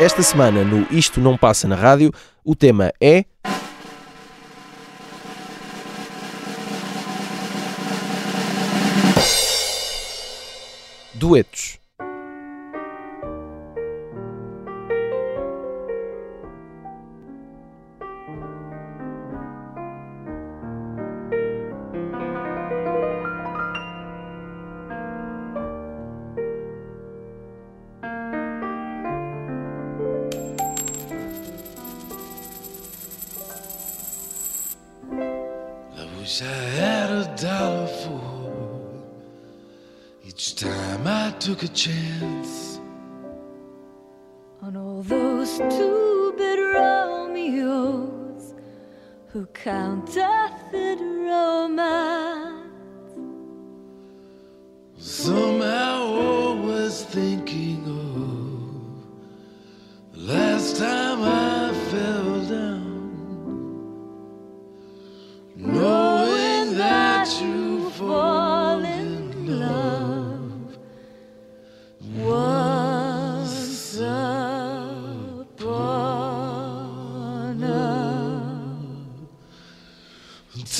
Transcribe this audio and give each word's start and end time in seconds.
Esta 0.00 0.22
semana 0.22 0.64
no 0.64 0.86
Isto 0.90 1.20
Não 1.20 1.36
Passa 1.36 1.66
na 1.66 1.74
Rádio, 1.74 2.12
o 2.44 2.54
tema 2.54 2.92
é. 3.00 3.24
Duetos. 11.14 11.78
Took 41.58 41.70
a 41.70 41.74
chance. 41.74 42.80
on 44.62 44.76
all 44.76 45.02
those 45.02 45.58
two-bit 45.58 46.58
Romeos 46.74 48.54
who 49.28 49.46
counterfeit 49.46 50.17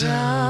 down 0.00 0.47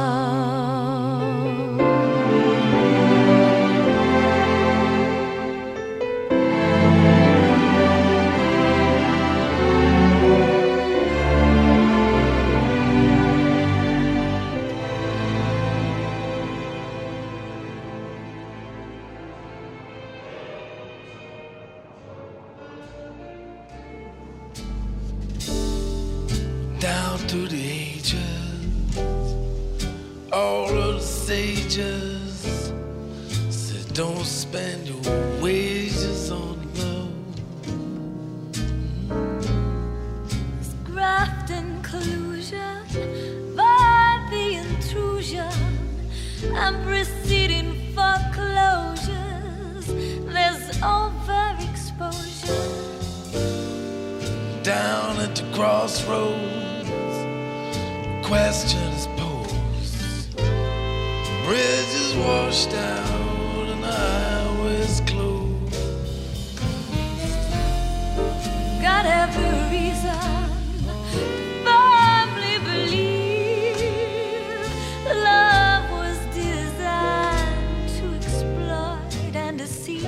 deceive. 79.89 80.03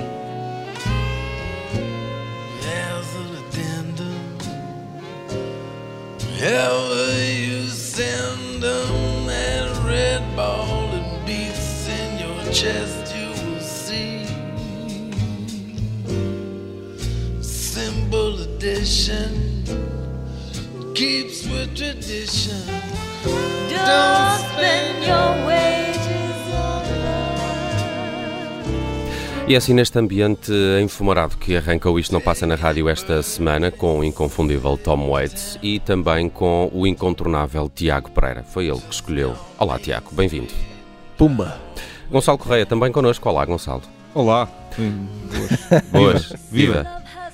There's 2.61 3.15
an 3.15 3.35
addendum. 3.41 4.37
Wherever 6.39 7.23
you 7.23 7.67
send 7.67 8.63
them, 8.63 9.25
that 9.27 9.83
red 9.85 10.35
ball 10.35 10.89
and 10.89 11.25
beats 11.25 11.87
in 11.89 12.19
your 12.19 12.53
chest, 12.53 13.15
you 13.15 13.29
will 13.45 13.59
see. 13.59 14.25
Simple 17.41 18.41
addition 18.41 19.63
keeps 20.93 21.47
with 21.47 21.75
tradition. 21.75 22.61
Don't 23.69 24.39
spend 24.51 25.03
your 25.03 25.47
wages 25.47 25.80
E 29.51 29.53
é 29.53 29.57
assim 29.57 29.73
neste 29.73 29.99
ambiente 29.99 30.49
enfumarado 30.81 31.35
que 31.35 31.57
arranca 31.57 31.89
o 31.89 31.99
Isto 31.99 32.13
Não 32.13 32.21
Passa 32.21 32.47
na 32.47 32.55
Rádio 32.55 32.87
esta 32.87 33.21
semana 33.21 33.69
com 33.69 33.99
o 33.99 34.03
inconfundível 34.05 34.77
Tom 34.77 35.09
Waits 35.09 35.59
e 35.61 35.77
também 35.77 36.29
com 36.29 36.71
o 36.73 36.87
incontornável 36.87 37.69
Tiago 37.69 38.09
Pereira. 38.11 38.43
Foi 38.43 38.67
ele 38.67 38.79
que 38.79 38.93
escolheu. 38.93 39.35
Olá 39.59 39.77
Tiago, 39.77 40.07
bem-vindo. 40.13 40.53
Pumba! 41.17 41.59
Gonçalo 42.09 42.37
Correia 42.37 42.65
também 42.65 42.93
connosco. 42.93 43.27
Olá 43.27 43.43
Gonçalo. 43.43 43.81
Olá. 44.15 44.47
Boas. 45.91 46.31
Viva. 46.49 46.87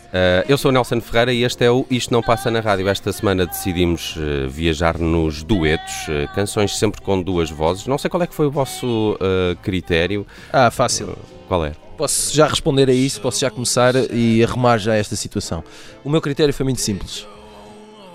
Uh, 0.08 0.42
eu 0.50 0.58
sou 0.58 0.70
o 0.70 0.72
Nelson 0.72 1.00
Ferreira 1.00 1.32
e 1.32 1.44
este 1.44 1.66
é 1.66 1.70
o 1.70 1.86
Isto 1.88 2.12
Não 2.12 2.24
Passa 2.24 2.50
na 2.50 2.62
Rádio. 2.62 2.90
Esta 2.90 3.14
semana 3.14 3.46
decidimos 3.46 4.16
uh, 4.16 4.50
viajar 4.50 4.98
nos 4.98 5.44
duetos, 5.44 6.08
uh, 6.08 6.34
canções 6.34 6.80
sempre 6.80 7.00
com 7.00 7.22
duas 7.22 7.52
vozes. 7.52 7.86
Não 7.86 8.00
sei 8.00 8.10
qual 8.10 8.24
é 8.24 8.26
que 8.26 8.34
foi 8.34 8.48
o 8.48 8.52
vosso 8.52 9.20
uh, 9.22 9.56
critério. 9.62 10.26
Ah, 10.52 10.72
fácil. 10.72 11.16
Qual 11.48 11.64
é? 11.64 11.74
Posso 11.98 12.34
já 12.34 12.48
responder 12.48 12.90
a 12.90 12.94
isso, 12.94 13.20
posso 13.20 13.40
já 13.40 13.50
começar 13.50 13.96
e 14.14 14.44
arrumar 14.44 14.78
já 14.78 14.94
esta 14.94 15.16
situação. 15.16 15.64
O 16.04 16.10
meu 16.10 16.22
critério 16.22 16.54
foi 16.54 16.64
muito 16.64 16.80
simples. 16.80 17.26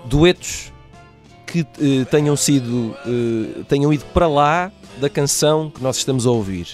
Duetos 0.05 0.71
que 1.45 1.59
eh, 1.59 2.05
tenham 2.09 2.35
sido, 2.35 2.95
eh, 3.05 3.63
tenham 3.67 3.91
ido 3.91 4.05
para 4.05 4.27
lá 4.27 4.71
da 4.99 5.09
canção 5.09 5.69
que 5.69 5.83
nós 5.83 5.97
estamos 5.97 6.25
a 6.25 6.31
ouvir. 6.31 6.67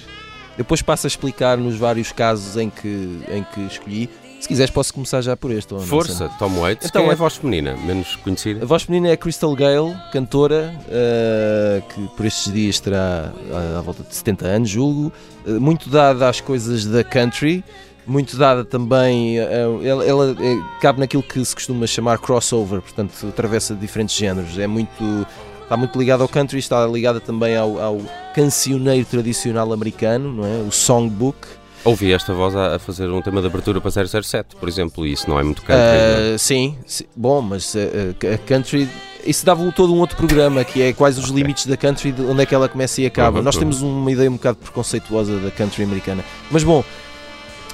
Depois 0.55 0.81
passo 0.81 1.07
a 1.07 1.09
explicar 1.09 1.57
nos 1.57 1.77
vários 1.77 2.11
casos 2.11 2.57
em 2.57 2.69
que, 2.69 3.21
em 3.29 3.43
que 3.43 3.61
escolhi. 3.61 4.09
Se 4.39 4.47
quiseres 4.47 4.71
posso 4.71 4.93
começar 4.93 5.21
já 5.21 5.35
por 5.35 5.51
este. 5.51 5.75
Força? 5.81 6.29
Tom 6.39 6.59
Waits. 6.59 6.87
Então, 6.87 7.01
Quem 7.01 7.09
é 7.09 7.11
é- 7.11 7.13
a 7.13 7.17
voz 7.17 7.35
feminina? 7.35 7.75
Menos 7.85 8.15
conhecida? 8.17 8.63
A 8.63 8.65
voz 8.65 8.83
feminina 8.83 9.09
é 9.09 9.11
a 9.11 9.17
Crystal 9.17 9.53
Gale, 9.53 9.93
cantora, 10.13 10.73
eh, 10.89 11.81
que 11.93 12.07
por 12.15 12.25
estes 12.25 12.51
dias 12.53 12.79
terá 12.79 13.33
ah, 13.51 13.79
à 13.79 13.81
volta 13.81 14.01
de 14.01 14.15
70 14.15 14.45
anos, 14.47 14.69
julgo. 14.69 15.11
Eh, 15.45 15.51
muito 15.51 15.89
dada 15.89 16.29
às 16.29 16.39
coisas 16.39 16.85
da 16.85 17.03
country, 17.03 17.63
muito 18.07 18.37
dada 18.37 18.63
também. 18.63 19.37
eh, 19.39 19.45
ela 19.83 20.05
ela, 20.05 20.35
eh, 20.39 20.57
cabe 20.81 21.01
naquilo 21.01 21.21
que 21.21 21.43
se 21.43 21.53
costuma 21.53 21.85
chamar 21.85 22.17
crossover, 22.19 22.81
portanto, 22.81 23.11
atravessa 23.27 23.75
diferentes 23.75 24.15
géneros. 24.15 24.57
É 24.57 24.67
muito. 24.67 25.27
Está 25.63 25.75
muito 25.77 25.99
ligada 25.99 26.23
ao 26.23 26.29
country, 26.29 26.57
está 26.57 26.87
ligada 26.87 27.19
também 27.19 27.55
ao, 27.55 27.77
ao 27.79 28.01
cancioneiro 28.33 29.05
tradicional 29.05 29.71
americano, 29.71 30.31
não 30.33 30.45
é? 30.45 30.57
O 30.67 30.71
songbook. 30.71 31.58
Ouvi 31.83 32.11
esta 32.11 32.33
voz 32.33 32.55
a, 32.55 32.75
a 32.75 32.79
fazer 32.79 33.09
um 33.09 33.21
tema 33.21 33.41
de 33.41 33.47
abertura 33.47 33.79
para 33.79 33.89
007, 33.89 34.55
por 34.57 34.67
exemplo, 34.67 35.05
e 35.05 35.13
isso 35.13 35.29
não 35.29 35.39
é 35.39 35.43
muito 35.43 35.61
country. 35.61 35.85
é? 35.85 36.33
Ah, 36.35 36.37
sim, 36.37 36.77
sim. 36.85 37.05
bom, 37.15 37.41
mas 37.41 37.75
ah, 37.75 37.79
ah, 37.79 38.33
a 38.33 38.37
country. 38.37 38.87
Isso 39.25 39.45
dava 39.45 39.69
todo 39.71 39.93
um 39.93 39.99
outro 39.99 40.15
programa 40.15 40.63
que 40.63 40.81
é 40.81 40.93
quais 40.93 41.17
os 41.17 41.29
limites 41.29 41.65
da 41.65 41.75
country, 41.77 42.11
de 42.11 42.21
onde 42.21 42.41
é 42.41 42.45
que 42.45 42.55
ela 42.55 42.67
começa 42.67 43.01
e 43.01 43.05
acaba. 43.05 43.39
Uhum, 43.39 43.43
Nós 43.43 43.55
uhum. 43.55 43.61
temos 43.61 43.81
uma 43.81 44.11
ideia 44.11 44.29
um 44.29 44.35
bocado 44.35 44.57
preconceituosa 44.57 45.37
da 45.39 45.51
country 45.51 45.83
americana. 45.83 46.23
Mas 46.49 46.63
bom, 46.63 46.83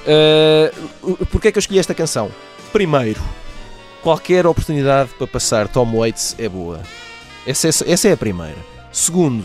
uh, 0.06 1.26
porquê 1.26 1.48
é 1.48 1.52
que 1.52 1.58
eu 1.58 1.60
escolhi 1.60 1.78
esta 1.78 1.94
canção? 1.94 2.30
Primeiro, 2.72 3.20
qualquer 4.02 4.46
oportunidade 4.46 5.10
para 5.16 5.26
passar 5.26 5.68
Tom 5.68 5.96
Waits 5.96 6.36
é 6.38 6.48
boa. 6.48 6.80
Essa, 7.46 7.68
essa, 7.68 7.88
essa 7.88 8.08
é 8.08 8.12
a 8.12 8.16
primeira. 8.16 8.58
Segundo, 8.90 9.44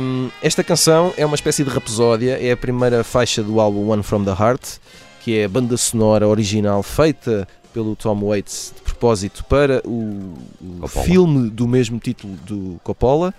hum, 0.00 0.30
esta 0.42 0.62
canção 0.64 1.12
é 1.16 1.24
uma 1.24 1.34
espécie 1.34 1.64
de 1.64 1.70
rapsódia, 1.70 2.38
é 2.40 2.52
a 2.52 2.56
primeira 2.56 3.02
faixa 3.04 3.42
do 3.42 3.60
álbum 3.60 3.88
One 3.90 4.02
From 4.02 4.24
The 4.24 4.30
Heart, 4.32 4.78
que 5.22 5.38
é 5.38 5.44
a 5.44 5.48
banda 5.48 5.76
sonora 5.76 6.26
original 6.28 6.82
feita 6.82 7.46
pelo 7.72 7.96
Tom 7.96 8.20
Waits 8.24 8.72
de 8.76 8.82
propósito 8.82 9.44
para 9.44 9.82
o, 9.84 10.34
Coppola. 10.80 11.04
filme 11.04 11.50
do 11.50 11.66
mesmo 11.66 11.98
título 11.98 12.34
do 12.46 12.80
Coppola. 12.84 13.34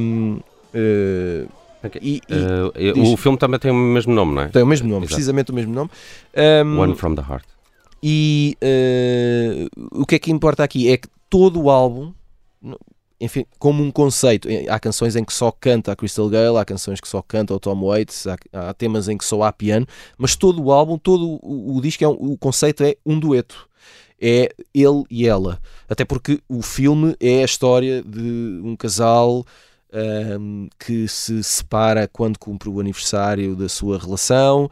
Hum, 0.00 0.40
eh, 0.72 1.44
Ok. 1.84 2.00
e, 2.02 2.16
e 2.16 2.20
Eh, 2.90 2.92
diz- 2.92 3.08
o 3.08 3.16
filme 3.16 3.36
também 3.36 3.58
tem 3.58 3.70
o 3.70 3.74
mesmo 3.74 4.14
nome, 4.14 4.34
não 4.34 4.42
é? 4.42 4.48
tem 4.48 4.62
o 4.62 4.66
mesmo 4.66 4.88
nome, 4.88 5.00
Exato. 5.04 5.14
precisamente 5.16 5.50
o 5.50 5.54
mesmo 5.54 5.74
nome. 5.74 5.90
Hum, 6.64 6.78
One 6.78 6.94
from 6.94 7.14
the 7.16 7.22
Heart. 7.22 7.44
e 8.02 8.56
eh, 8.60 9.66
o 9.92 10.06
que 10.06 10.14
é 10.14 10.18
que 10.18 10.30
importa 10.30 10.62
aqui 10.62 10.88
é 10.90 10.96
que 10.96 11.08
todo 11.28 11.60
o 11.60 11.70
álbum, 11.70 12.12
enfim, 13.22 13.44
como 13.58 13.82
um 13.82 13.90
conceito, 13.90 14.48
há 14.68 14.78
canções 14.80 15.14
em 15.16 15.24
que 15.24 15.32
só 15.32 15.50
canta 15.52 15.92
a 15.92 15.96
Crystal 15.96 16.28
Gale, 16.28 16.56
há 16.58 16.64
canções 16.64 17.00
que 17.00 17.08
só 17.08 17.22
canta 17.22 17.54
o 17.54 17.60
Tom 17.60 17.80
Waits, 17.86 18.26
há, 18.26 18.36
há 18.52 18.74
temas 18.74 19.08
em 19.08 19.16
que 19.16 19.24
só 19.24 19.42
há 19.44 19.52
piano, 19.52 19.86
mas 20.18 20.34
todo 20.36 20.62
o 20.62 20.72
álbum, 20.72 20.98
todo 20.98 21.38
o, 21.42 21.76
o 21.76 21.80
disco, 21.80 22.02
é 22.04 22.08
um- 22.08 22.32
o 22.32 22.36
conceito 22.36 22.82
é 22.84 22.96
um 23.06 23.18
dueto. 23.18 23.68
É 24.20 24.50
ele 24.72 25.02
e 25.10 25.26
ela. 25.26 25.58
Até 25.88 26.04
porque 26.04 26.40
o 26.48 26.62
filme 26.62 27.16
é 27.20 27.42
a 27.42 27.44
história 27.44 28.02
de 28.02 28.60
um 28.62 28.76
casal 28.76 29.44
ahm, 29.92 30.68
que 30.78 31.06
se 31.08 31.42
separa 31.42 32.08
quando 32.08 32.38
cumpre 32.38 32.68
o 32.68 32.80
aniversário 32.80 33.54
da 33.56 33.68
sua 33.68 33.98
relação. 33.98 34.70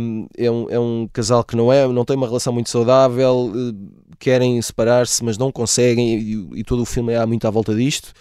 Um, 0.00 0.26
é, 0.36 0.50
um, 0.50 0.66
é 0.70 0.78
um 0.78 1.08
casal 1.12 1.42
que 1.44 1.56
não, 1.56 1.72
é, 1.72 1.86
não 1.88 2.04
tem 2.04 2.16
uma 2.16 2.26
relação 2.26 2.52
muito 2.52 2.68
saudável, 2.68 3.50
eh, 3.54 4.11
querem 4.22 4.62
separar-se, 4.62 5.24
mas 5.24 5.36
não 5.36 5.50
conseguem, 5.50 6.16
e, 6.16 6.60
e 6.60 6.64
todo 6.64 6.82
o 6.82 6.86
filme 6.86 7.12
é 7.12 7.26
muito 7.26 7.44
à 7.44 7.50
volta 7.50 7.74
disto. 7.74 8.12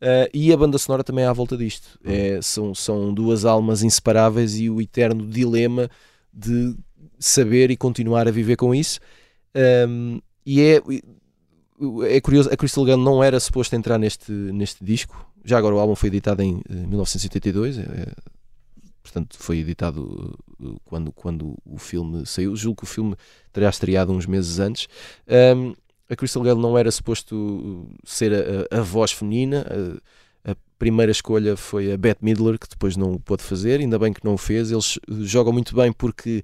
Uh, 0.00 0.24
e 0.32 0.50
a 0.50 0.56
banda 0.56 0.78
sonora 0.78 1.04
também 1.04 1.24
é 1.24 1.28
à 1.28 1.32
volta 1.34 1.54
disto. 1.54 1.98
É, 2.02 2.40
são, 2.40 2.74
são 2.74 3.12
duas 3.12 3.44
almas 3.44 3.82
inseparáveis 3.82 4.58
e 4.58 4.70
o 4.70 4.80
eterno 4.80 5.26
dilema 5.26 5.90
de 6.32 6.74
saber 7.18 7.70
e 7.70 7.76
continuar 7.76 8.26
a 8.26 8.30
viver 8.30 8.56
com 8.56 8.74
isso. 8.74 8.98
Um, 9.86 10.22
e 10.46 10.62
é, 10.62 10.80
é 12.08 12.20
curioso, 12.22 12.48
a 12.50 12.56
Crystal 12.56 12.86
Gun 12.86 12.96
não 12.96 13.22
era 13.22 13.38
suposto 13.38 13.76
entrar 13.76 13.98
neste, 13.98 14.32
neste 14.32 14.82
disco. 14.82 15.30
Já 15.44 15.58
agora 15.58 15.74
o 15.74 15.78
álbum 15.78 15.94
foi 15.94 16.08
editado 16.08 16.42
em 16.42 16.62
eh, 16.70 16.74
1982, 16.86 17.78
é, 17.78 17.82
é, 17.82 18.06
portanto 19.02 19.36
foi 19.38 19.58
editado 19.58 20.36
uh, 20.60 20.80
quando, 20.84 21.12
quando 21.12 21.56
o 21.64 21.78
filme 21.78 22.24
saiu. 22.26 22.54
Julgo 22.56 22.78
que 22.78 22.84
o 22.84 22.86
filme 22.86 23.14
terá 23.52 23.68
estreado 23.68 24.12
uns 24.12 24.26
meses 24.26 24.58
antes. 24.58 24.88
Um, 25.56 25.74
a 26.08 26.16
Crystal 26.16 26.42
Gale 26.42 26.60
não 26.60 26.76
era 26.76 26.90
suposto 26.90 27.36
uh, 27.36 27.94
ser 28.04 28.32
a, 28.70 28.78
a- 28.78 28.82
voz 28.82 29.12
feminina. 29.12 29.64
A, 30.44 30.50
a 30.52 30.56
primeira 30.78 31.12
escolha 31.12 31.56
foi 31.56 31.92
a 31.92 31.96
Bette 31.96 32.24
Midler, 32.24 32.58
que 32.58 32.68
depois 32.68 32.96
não 32.96 33.12
o 33.12 33.20
pôde 33.20 33.42
fazer. 33.42 33.80
Ainda 33.80 33.98
bem 33.98 34.12
que 34.12 34.24
não 34.24 34.34
o 34.34 34.38
fez. 34.38 34.70
Eles 34.70 34.96
uh, 35.08 35.24
jogam 35.24 35.52
muito 35.52 35.74
bem 35.74 35.92
porque 35.92 36.42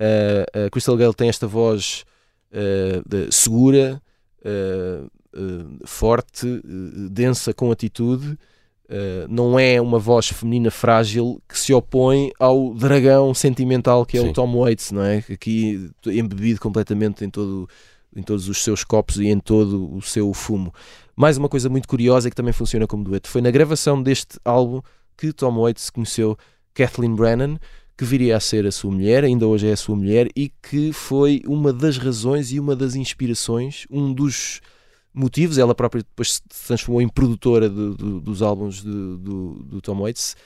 uh, 0.00 0.66
a 0.66 0.70
Crystal 0.70 0.96
Gale 0.96 1.14
tem 1.14 1.28
esta 1.28 1.46
voz 1.46 2.04
uh, 2.52 3.08
de- 3.08 3.32
segura, 3.34 4.00
uh, 4.44 5.06
uh, 5.36 5.86
forte, 5.86 6.46
uh, 6.46 7.08
densa, 7.10 7.52
com 7.52 7.70
atitude. 7.72 8.38
Uh, 8.86 9.26
não 9.28 9.58
é 9.58 9.80
uma 9.80 9.98
voz 9.98 10.28
feminina 10.28 10.70
frágil 10.70 11.40
que 11.48 11.58
se 11.58 11.72
opõe 11.72 12.30
ao 12.38 12.74
dragão 12.74 13.32
sentimental 13.32 14.04
que 14.04 14.18
é 14.18 14.20
Sim. 14.20 14.28
o 14.28 14.32
Tom 14.34 14.58
Waits, 14.58 14.92
não 14.92 15.02
é? 15.02 15.24
Aqui 15.30 15.90
embebido 16.06 16.60
completamente 16.60 17.24
em, 17.24 17.30
todo, 17.30 17.66
em 18.14 18.22
todos 18.22 18.46
os 18.46 18.62
seus 18.62 18.84
copos 18.84 19.16
e 19.18 19.28
em 19.28 19.40
todo 19.40 19.90
o 19.94 20.02
seu 20.02 20.32
fumo. 20.34 20.70
Mais 21.16 21.38
uma 21.38 21.48
coisa 21.48 21.70
muito 21.70 21.88
curiosa 21.88 22.28
e 22.28 22.30
que 22.30 22.36
também 22.36 22.52
funciona 22.52 22.86
como 22.86 23.04
dueto 23.04 23.28
foi 23.28 23.40
na 23.40 23.50
gravação 23.50 24.02
deste 24.02 24.38
álbum 24.44 24.82
que 25.16 25.32
Tom 25.32 25.60
Waits 25.60 25.88
conheceu 25.88 26.36
Kathleen 26.74 27.14
Brennan, 27.14 27.56
que 27.96 28.04
viria 28.04 28.36
a 28.36 28.40
ser 28.40 28.66
a 28.66 28.72
sua 28.72 28.90
mulher, 28.90 29.24
ainda 29.24 29.46
hoje 29.46 29.68
é 29.68 29.72
a 29.72 29.76
sua 29.76 29.94
mulher, 29.94 30.28
e 30.34 30.50
que 30.62 30.92
foi 30.92 31.40
uma 31.46 31.72
das 31.72 31.96
razões 31.96 32.52
e 32.52 32.58
uma 32.58 32.74
das 32.74 32.96
inspirações, 32.96 33.86
um 33.90 34.12
dos 34.12 34.60
motivos. 35.14 35.56
Ela 35.58 35.74
própria 35.74 36.02
depois 36.02 36.34
se 36.34 36.42
transformou 36.66 37.00
em 37.00 37.08
produtora 37.08 37.68
do- 37.68 37.94
do- 37.94 38.20
dos 38.20 38.42
álbuns 38.42 38.82
do, 38.82 39.16
do, 39.18 39.54
do 39.64 39.80
Tom 39.80 40.00
Waits. 40.00 40.36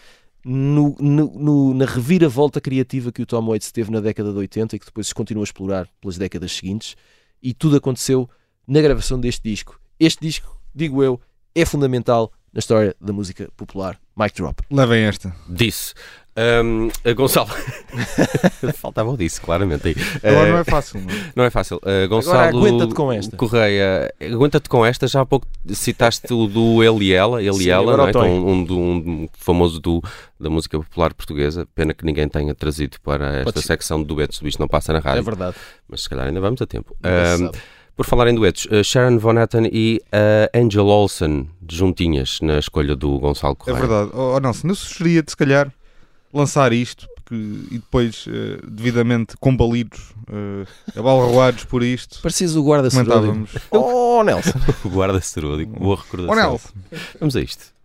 No, 0.44 0.94
no- 1.00 1.32
no- 1.34 1.74
na 1.74 1.84
reviravolta 1.84 2.60
criativa 2.60 3.10
que 3.10 3.20
o 3.22 3.26
Tom 3.26 3.46
Waits 3.48 3.72
teve 3.72 3.90
na 3.90 4.00
década 4.00 4.32
de 4.32 4.38
80 4.38 4.76
e 4.76 4.78
que 4.78 4.86
depois 4.86 5.08
se 5.08 5.14
continuou 5.14 5.42
a 5.42 5.44
explorar 5.44 5.88
pelas 6.00 6.16
décadas 6.16 6.52
seguintes, 6.52 6.94
e 7.42 7.52
tudo 7.52 7.76
aconteceu 7.76 8.28
na 8.66 8.80
gravação 8.80 9.18
deste 9.18 9.42
disco. 9.42 9.80
Este 9.98 10.20
disco, 10.20 10.56
digo 10.74 11.02
eu, 11.02 11.20
é 11.54 11.64
fundamental 11.66 12.32
na 12.52 12.60
história 12.60 12.94
da 13.00 13.12
música 13.12 13.50
popular. 13.56 13.98
Mic 14.16 14.34
drop. 14.34 14.62
Levem 14.70 15.02
esta. 15.04 15.34
Disse. 15.48 15.92
A 17.04 17.12
Gonçalo. 17.14 17.48
Faltava 18.74 19.10
o 19.10 19.16
disse, 19.16 19.40
claramente. 19.40 19.88
Aí. 19.88 19.96
Agora 20.22 20.48
Eh, 20.48 20.52
não 20.52 20.58
é 20.58 20.64
fácil, 20.64 21.00
não 21.00 21.10
é? 21.14 21.32
Não 21.36 21.44
é 21.44 21.50
fácil. 21.50 21.76
Uh, 21.78 22.08
Gonçalo 22.08 22.58
aguenta-te 22.58 22.94
com 22.94 23.12
esta. 23.12 23.36
Correia, 23.36 24.12
aguenta-te 24.20 24.68
com 24.68 24.84
esta. 24.84 25.06
Já 25.06 25.20
há 25.22 25.26
pouco 25.26 25.46
citaste 25.68 26.32
o 26.32 26.46
do 26.46 26.82
Ele 26.82 27.06
e 27.06 27.12
Ela, 27.12 27.42
Ele 27.42 27.52
Sim, 27.54 27.64
e 27.64 27.70
Ela, 27.70 27.96
não 27.96 28.06
é? 28.06 28.10
o 28.10 28.12
Tonho. 28.12 28.42
com 28.42 28.52
um, 28.52 28.64
do- 28.64 28.78
um 28.78 29.28
famoso 29.38 29.80
do 29.80 30.02
da 30.38 30.48
música 30.50 30.78
popular 30.78 31.12
portuguesa. 31.14 31.66
Pena 31.74 31.92
que 31.92 32.04
ninguém 32.04 32.28
tenha 32.28 32.54
trazido 32.54 32.96
para 33.02 33.38
esta 33.38 33.52
Pode 33.52 33.66
secção 33.66 34.00
de 34.00 34.06
duetos 34.06 34.38
do 34.40 34.48
Isto 34.48 34.60
Não 34.60 34.68
Passa 34.68 34.92
na 34.92 34.98
É 34.98 35.02
Rádio, 35.02 35.24
verdade. 35.24 35.56
mas 35.88 36.02
se 36.02 36.08
calhar 36.08 36.26
ainda 36.26 36.40
vamos 36.40 36.60
a 36.62 36.66
tempo. 36.66 36.96
Se 37.36 37.42
Um, 37.44 37.50
por 37.96 38.06
falar 38.06 38.28
em 38.28 38.34
duetos, 38.36 38.66
uh, 38.66 38.84
Sharon 38.84 39.18
Von 39.18 39.36
Etten 39.40 39.68
e 39.72 40.00
uh, 40.14 40.56
Angel 40.56 40.86
Olsen 40.86 41.48
juntinhas 41.68 42.38
na 42.40 42.60
escolha 42.60 42.94
do 42.94 43.18
Gonçalo 43.18 43.54
É 43.54 43.56
Correia. 43.56 43.80
verdade. 43.80 44.10
Oh, 44.14 44.34
oh, 44.36 44.38
Nelson, 44.38 44.68
eu 44.68 44.74
sugeria 44.76 45.20
de 45.22 45.30
se 45.32 45.36
calhar 45.36 45.72
lançar 46.32 46.72
isto 46.72 47.06
porque, 47.14 47.34
e 47.34 47.78
depois, 47.78 48.24
eh, 48.26 48.58
devidamente 48.66 49.36
combalidos, 49.38 50.00
uh, 50.30 50.98
abalroados 50.98 51.64
por 51.64 51.82
isto, 51.82 52.20
Pareces 52.22 52.56
o 52.56 52.62
guarda 52.62 52.90
comentávamos. 52.90 53.50
Oh, 53.70 54.22
Nelson. 54.22 54.58
O 54.84 54.88
guarda 54.88 55.20
seródico, 55.20 55.78
boa 55.78 55.96
recordação. 55.96 56.32
Oh, 56.32 56.50
Nelson, 56.50 56.68
Vamos 57.20 57.36
a 57.36 57.40
isto. 57.40 57.77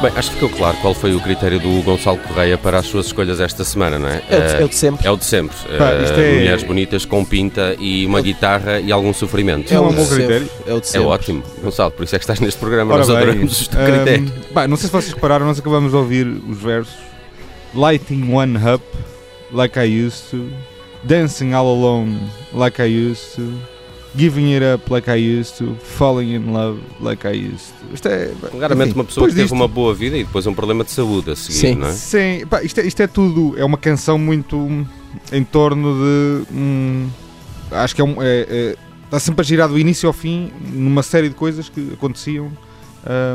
Bem, 0.00 0.12
acho 0.14 0.28
que 0.30 0.34
ficou 0.36 0.48
claro 0.50 0.76
qual 0.80 0.94
foi 0.94 1.12
o 1.12 1.20
critério 1.20 1.58
do 1.58 1.82
Gonçalo 1.82 2.18
Correia 2.18 2.56
para 2.56 2.78
as 2.78 2.86
suas 2.86 3.06
escolhas 3.06 3.40
esta 3.40 3.64
semana, 3.64 3.98
não 3.98 4.08
é? 4.08 4.22
É 4.28 4.36
o 4.36 4.40
de- 4.40 4.46
Eh, 4.54 4.60
é 4.60 4.64
o 4.64 4.68
de 4.68 4.74
sempre. 4.76 5.08
É 5.08 5.10
o 5.10 5.16
de 5.16 5.24
sempre. 5.24 5.56
Pá, 5.76 5.90
Eh, 5.90 6.02
isto 6.04 6.20
é- 6.20 6.32
Mulheres 6.34 6.62
bonitas 6.62 7.04
com 7.04 7.24
pinta 7.24 7.74
e 7.80 8.06
uma 8.06 8.20
guitarra 8.20 8.78
e 8.78 8.92
algum 8.92 9.12
sofrimento. 9.12 9.74
É 9.74 9.80
um 9.80 9.88
de 9.88 9.96
bom 9.96 10.06
critério. 10.06 10.48
É 10.68 10.72
o 10.72 10.80
de 10.80 10.86
É 10.86 10.90
sempre. 10.90 11.06
ótimo, 11.08 11.42
Gonçalo, 11.60 11.90
por 11.90 12.04
isso 12.04 12.14
é 12.14 12.18
que 12.18 12.22
estás 12.22 12.38
neste 12.38 12.60
programa. 12.60 12.92
Ora 12.94 12.98
Nós 13.00 13.08
bem, 13.08 13.16
adoramos 13.16 13.60
os 13.60 13.66
hum, 13.66 13.70
critérios. 13.70 14.30
pá, 14.54 14.68
não 14.68 14.76
sei 14.76 14.86
se 14.86 14.92
vocês 14.92 15.12
repararam, 15.12 15.46
nós 15.46 15.58
acabamos 15.58 15.90
de 15.90 15.96
ouvir 15.96 16.26
os 16.26 16.58
versos 16.62 16.94
Lighting 17.74 18.32
one 18.32 18.56
up 18.72 18.84
like 19.52 19.76
I 19.80 20.06
used 20.06 20.30
to, 20.30 20.46
Dancing 21.02 21.52
all 21.54 21.66
alone 21.66 22.18
like 22.54 22.80
I 22.80 22.86
used 22.86 23.34
to, 23.34 23.52
Giving 24.18 24.52
it 24.52 24.64
up 24.64 24.90
like 24.92 25.08
I 25.08 25.14
used 25.38 25.56
to, 25.58 25.76
Falling 25.76 26.34
in 26.34 26.52
love 26.52 26.80
like 27.00 27.24
I 27.26 27.32
used 27.34 27.68
to. 27.80 27.94
Isto 27.94 28.08
é. 28.08 28.32
Claramente 28.50 28.90
enfim, 28.90 28.98
uma 28.98 29.04
pessoa 29.04 29.26
que 29.28 29.32
teve 29.32 29.42
disto- 29.44 29.54
uma 29.54 29.68
boa 29.68 29.94
vida 29.94 30.16
e 30.16 30.24
depois 30.24 30.44
um 30.46 30.54
problema 30.54 30.82
de 30.82 30.90
saúde 30.90 31.30
a 31.30 31.36
seguir, 31.36 31.58
Sim. 31.58 31.74
não 31.76 31.86
é? 31.88 31.92
Sim, 31.92 32.46
pá, 32.50 32.62
isto, 32.62 32.80
é, 32.80 32.86
isto 32.86 33.00
é 33.00 33.06
tudo. 33.06 33.54
É 33.56 33.64
uma 33.64 33.78
canção 33.78 34.18
muito 34.18 34.56
hum, 34.56 34.84
em 35.32 35.44
torno 35.44 35.94
de. 35.94 36.52
hum, 36.52 37.08
acho 37.70 37.94
que 37.94 38.00
é 38.00 38.04
um. 38.04 38.20
é- 38.20 38.46
é- 38.48 38.76
está 39.04 39.18
sempre 39.20 39.40
a 39.40 39.44
girar 39.44 39.68
do 39.68 39.78
início 39.78 40.06
ao 40.08 40.12
fim 40.12 40.50
numa 40.72 41.02
série 41.02 41.28
de 41.28 41.34
coisas 41.36 41.68
que 41.68 41.92
aconteciam. 41.94 42.50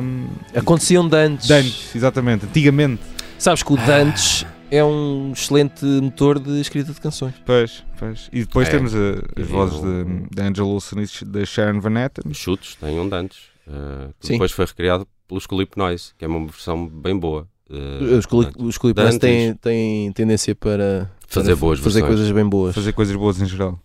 hum, 0.02 0.26
Aconteciam 0.54 1.08
de 1.08 1.16
antes. 1.16 1.48
de 1.48 1.54
antes, 1.54 1.96
exatamente, 1.96 2.46
antigamente. 2.46 3.02
Sabes 3.40 3.64
que 3.64 3.74
o 3.74 3.78
Dantes 3.78 4.46
é 4.78 4.84
um 4.84 5.32
excelente 5.32 5.86
motor 5.86 6.40
de 6.40 6.60
escrita 6.62 6.92
de 6.94 7.00
canções. 7.00 7.34
Pois, 7.46 7.84
pois. 8.00 8.30
E 8.34 8.40
depois 8.42 8.68
É, 8.68 8.72
temos 8.72 8.94
a- 8.96 9.42
as 9.42 9.48
vozes 9.48 9.80
de, 9.82 10.04
de 10.36 10.42
Angela 10.42 10.68
Olsen 10.68 11.04
e 11.04 11.26
da 11.26 11.46
Sharon 11.46 11.80
Van 11.80 12.00
Etten. 12.00 12.30
Os 12.32 12.38
chutes 12.38 12.76
têm 12.76 13.00
um 13.00 13.08
de 13.08 13.16
antes. 13.16 13.38
eh, 13.68 14.10
que 14.20 14.28
Sim. 14.28 14.34
depois 14.34 14.52
foi 14.52 14.66
recriado 14.66 15.08
pelos 15.28 15.48
Clip 15.48 15.78
Noise, 15.78 16.12
que 16.18 16.26
é 16.26 16.28
uma 16.28 16.46
versão 16.48 16.86
bem 16.88 17.18
boa. 17.18 17.48
eh, 17.70 18.18
Os, 18.58 18.78
clipes 18.78 19.04
Dantes. 19.04 19.20
têm, 19.20 19.54
têm 19.56 20.12
tendência 20.12 20.54
para 20.54 21.10
Fazer 21.28 21.52
para 21.52 21.56
boas 21.62 21.80
fazer 21.80 22.02
versões. 22.02 22.16
coisas 22.20 22.32
bem 22.36 22.46
boas. 22.50 22.76
Fazer 22.76 22.92
coisas 22.94 23.16
boas 23.16 23.42
em 23.42 23.46
geral. 23.46 23.80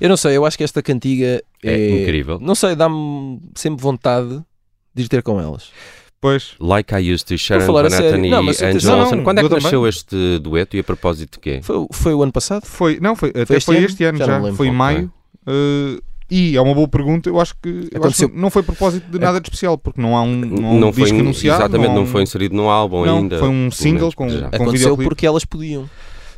Eu 0.00 0.08
não 0.08 0.16
sei, 0.16 0.36
eu 0.36 0.44
acho 0.44 0.58
que 0.58 0.64
esta 0.64 0.82
cantiga 0.82 1.42
É 1.62 1.72
é, 1.72 2.02
incrível. 2.02 2.38
Não 2.40 2.54
sei, 2.54 2.74
dá-me 2.74 3.40
sempre 3.54 3.82
vontade 3.82 4.42
de 4.94 5.02
ir 5.04 5.08
ter 5.08 5.22
com 5.22 5.40
elas. 5.40 5.70
Pois, 6.20 6.54
Like 6.60 6.94
I 6.94 7.12
Used 7.14 7.26
to, 7.28 7.38
Sharon 7.38 7.72
Van 7.72 7.86
Etten 7.86 8.26
e 8.26 8.30
Não, 8.30 8.48
atenção, 8.48 9.00
Olsen. 9.00 9.16
não, 9.18 9.24
Quando 9.24 9.38
é 9.38 9.42
que 9.42 9.48
também. 9.48 9.62
nasceu 9.64 9.86
este 9.88 10.38
dueto 10.38 10.76
e 10.76 10.80
a 10.80 10.84
propósito 10.84 11.32
de 11.34 11.38
quê? 11.38 11.60
Foi, 11.62 11.86
foi 11.90 12.14
o 12.14 12.22
ano 12.22 12.30
passado? 12.32 12.66
foi. 12.66 12.98
Não, 13.00 13.16
foi, 13.16 13.30
até 13.30 13.56
este 13.56 13.64
foi 13.64 13.76
ano? 13.78 13.86
este 13.86 14.04
ano 14.04 14.18
Já 14.18 14.26
já. 14.26 14.38
não. 14.38 14.54
Foi 14.54 14.66
em 14.68 14.72
maio. 14.72 15.10
uh, 15.46 16.02
e 16.30 16.56
é 16.56 16.60
uma 16.60 16.74
boa 16.74 16.86
pergunta. 16.86 17.28
Eu 17.30 17.40
acho 17.40 17.54
que, 17.60 17.88
eu 17.90 18.04
acho 18.04 18.28
que 18.28 18.36
não 18.36 18.50
foi 18.50 18.62
propósito 18.62 19.10
de 19.10 19.18
nada 19.18 19.40
de 19.40 19.46
especial, 19.48 19.78
porque 19.78 20.00
não 20.00 20.14
há 20.16 20.22
um, 20.22 20.36
não 20.36 20.72
um 20.74 20.78
Não 20.78 20.92
foi, 20.92 21.04
disco 21.04 21.18
anunciado. 21.18 21.62
exatamente, 21.62 21.94
não 21.94 22.02
um- 22.02 22.06
foi 22.06 22.22
inserido 22.22 22.54
num 22.54 22.68
álbum 22.68 23.04
Não, 23.06 23.16
ainda. 23.18 23.38
foi 23.38 23.48
um 23.48 23.70
single 23.70 24.00
menos 24.00 24.14
com- 24.14 24.28
já. 24.28 24.48
com- 24.50 24.56
Aconteceu 24.56 24.96
porque 24.98 25.26
elas 25.26 25.44
podiam. 25.46 25.88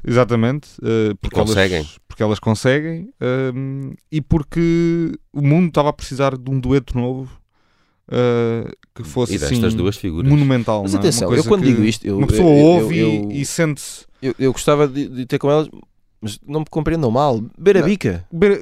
Exatamente, 0.06 0.68
uh, 0.80 1.14
porque, 1.20 1.36
conseguem. 1.36 1.78
Elas, 1.78 1.98
porque 2.08 2.22
elas 2.22 2.38
conseguem 2.38 3.08
um, 3.54 3.92
e 4.10 4.20
porque 4.20 5.12
o 5.32 5.42
mundo 5.42 5.68
estava 5.68 5.88
a 5.90 5.92
precisar 5.92 6.36
de 6.36 6.50
um 6.50 6.58
dueto 6.58 6.96
novo 6.96 7.28
uh, 8.08 8.70
que 8.94 9.02
fosse 9.04 9.34
E 9.34 9.38
destas 9.38 9.62
assim, 9.64 9.76
duas 9.76 9.96
figuras. 9.96 10.28
monumental. 10.30 10.82
Mas 10.82 10.92
não 10.92 10.98
é? 10.98 11.00
atenção, 11.02 11.28
Uma 11.28 11.34
eu 11.36 11.36
coisa 11.42 11.48
quando 11.48 11.62
que 11.62 11.68
digo 11.68 11.84
isto, 11.84 12.06
eu, 12.06 12.18
uma 12.18 12.26
pessoa 12.26 12.48
eu- 12.48 12.56
eu- 12.58 12.64
ouve 12.64 12.98
eu- 12.98 13.28
e, 13.30 13.40
e 13.40 13.46
sente-se. 13.46 14.04
eu, 14.22 14.34
eu 14.38 14.52
gostava 14.52 14.86
de, 14.88 15.08
de 15.08 15.26
ter 15.26 15.38
com 15.38 15.50
elas, 15.50 15.68
mas 16.22 16.38
não 16.46 16.60
me 16.60 16.66
compreendam 16.70 17.10
mal. 17.10 17.40
Beira 17.58 17.80
Não. 17.80 17.86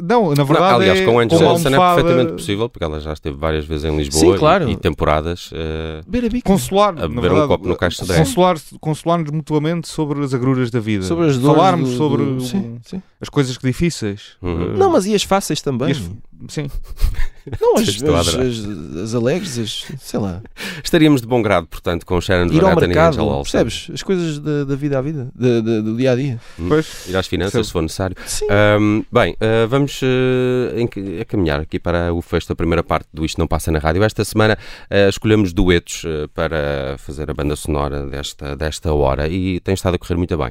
Não, 0.02 0.30
na 0.30 0.34
Não, 0.36 0.44
verdade. 0.46 0.74
aliás, 0.76 1.00
é 1.00 1.04
com 1.04 1.18
a 1.18 1.22
Angela 1.22 1.50
Olsen 1.50 1.66
é 1.72 1.76
almofada 1.76 1.94
perfeitamente 2.02 2.32
possível, 2.36 2.68
porque 2.70 2.84
ela 2.84 3.00
já 3.00 3.12
esteve 3.12 3.36
várias 3.36 3.64
vezes 3.66 3.84
em 3.84 3.96
Lisboa 3.96 4.20
Sim, 4.20 4.32
e- 4.34 4.38
claro. 4.38 4.70
e, 4.70 4.76
temporadas. 4.76 5.50
eh, 5.52 6.00
Beira 6.08 6.28
bica. 6.30 6.48
Consolar, 6.50 6.90
A 6.98 7.06
beber 7.06 7.18
um 7.18 7.20
verdade, 7.20 7.48
copo 7.48 7.68
no 7.68 7.76
Caixa 7.76 8.04
de 8.06 8.14
consolar, 8.14 8.56
consolar-nos 8.80 9.30
mutuamente 9.30 9.88
sobre 9.88 10.24
as 10.24 10.32
agruras 10.32 10.70
da 10.70 10.80
vida. 10.80 11.04
Sobre 11.04 11.26
as 11.26 11.36
dores. 11.38 11.56
Falarmos 11.56 11.90
do- 11.90 11.96
sobre 11.96 12.24
do- 12.24 12.36
o- 12.36 12.40
Sim, 12.40 12.78
sim. 12.82 13.02
as 13.20 13.28
coisas 13.28 13.58
difíceis. 13.58 14.36
Uhum. 14.40 14.74
Uh, 14.74 14.78
Não, 14.78 14.90
mas 14.90 15.04
e 15.06 15.14
as 15.14 15.22
fáceis 15.22 15.60
também? 15.60 15.88
e 15.88 15.92
as- 15.92 16.10
Sim, 16.48 16.70
Não, 17.60 17.74
as, 17.76 17.88
as, 17.88 18.34
as- 18.34 18.98
as 19.02 19.14
alegres, 19.14 19.58
as, 19.58 19.84
sei 20.00 20.18
lá. 20.18 20.40
estaríamos 20.82 21.20
de 21.20 21.26
bom 21.26 21.42
grado, 21.42 21.66
portanto, 21.66 22.06
com 22.06 22.18
Sharon 22.18 22.48
Van 22.48 22.54
Etten 22.72 22.84
e 22.84 22.86
mercado, 22.88 23.08
Angela 23.14 23.32
Olsen. 23.36 23.42
percebes? 23.64 23.90
As 23.92 24.02
coisas 24.02 24.38
da, 24.38 24.64
da 24.64 24.74
vida 24.74 24.98
à 24.98 25.02
vida, 25.02 25.30
da- 25.34 25.60
da- 25.60 25.80
do 25.80 25.96
dia 25.98 26.12
a 26.12 26.16
dia. 26.16 26.40
pois. 26.66 27.06
Ir 27.08 27.16
às 27.16 27.26
finanças, 27.26 27.49
Percebo. 27.50 27.64
se 27.64 27.72
for 27.72 27.82
necessário. 27.82 28.16
Sim. 28.26 28.46
Ahm, 28.50 29.02
bem, 29.10 29.36
ah, 29.40 29.66
vamos 29.66 30.00
a 31.20 31.24
caminhar 31.24 31.60
aqui 31.60 31.78
para 31.78 32.12
o 32.12 32.22
fecho 32.22 32.48
da 32.48 32.54
primeira 32.54 32.82
parte 32.82 33.08
do 33.12 33.24
Isto 33.24 33.38
Não 33.38 33.46
Passa 33.46 33.70
na 33.70 33.78
Rádio. 33.78 34.02
Esta 34.02 34.24
semana 34.24 34.58
ah, 34.90 35.08
escolhemos 35.08 35.52
duetos 35.52 36.04
para 36.34 36.96
fazer 36.98 37.30
a 37.30 37.34
banda 37.34 37.56
sonora 37.56 38.06
desta, 38.06 38.56
desta 38.56 38.92
hora 38.92 39.28
e 39.28 39.60
tem 39.60 39.74
estado 39.74 39.94
a 39.94 39.98
correr 39.98 40.16
muito 40.16 40.36
bem. 40.36 40.50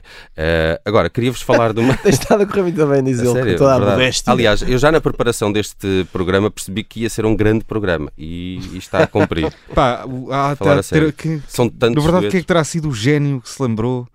Agora, 0.85 1.09
queria-vos 1.09 1.41
falar 1.41 1.73
de 1.73 1.79
uma. 1.79 1.95
Tens 1.99 2.15
estado 2.15 2.43
a 2.43 2.45
correr 2.45 2.63
muito 2.63 2.87
bem, 2.87 3.03
diz 3.03 3.19
ele, 3.19 3.33
sério, 3.33 3.51
com 3.53 3.57
toda 3.57 3.75
a 3.75 3.79
modéstia. 3.79 4.31
Aliás, 4.31 4.61
eu 4.61 4.77
já 4.77 4.91
na 4.91 5.01
preparação 5.01 5.51
deste 5.51 6.05
programa 6.11 6.49
percebi 6.49 6.83
que 6.83 7.01
ia 7.01 7.09
ser 7.09 7.25
um 7.25 7.35
grande 7.35 7.63
programa 7.63 8.11
e, 8.17 8.59
e 8.73 8.77
está 8.77 9.03
a 9.03 9.07
cumprir. 9.07 9.51
Pá, 9.73 10.05
há 10.31 10.51
até 10.51 10.69
a 10.69 10.83
sério. 10.83 11.11
ter, 11.11 11.13
que, 11.13 11.41
São 11.47 11.69
tantos 11.69 12.03
na 12.03 12.11
verdade, 12.11 12.31
quem 12.31 12.39
é 12.39 12.41
que 12.41 12.47
terá 12.47 12.63
sido 12.63 12.89
o 12.89 12.93
gênio 12.93 13.41
que 13.41 13.49
se 13.49 13.61
lembrou 13.61 14.07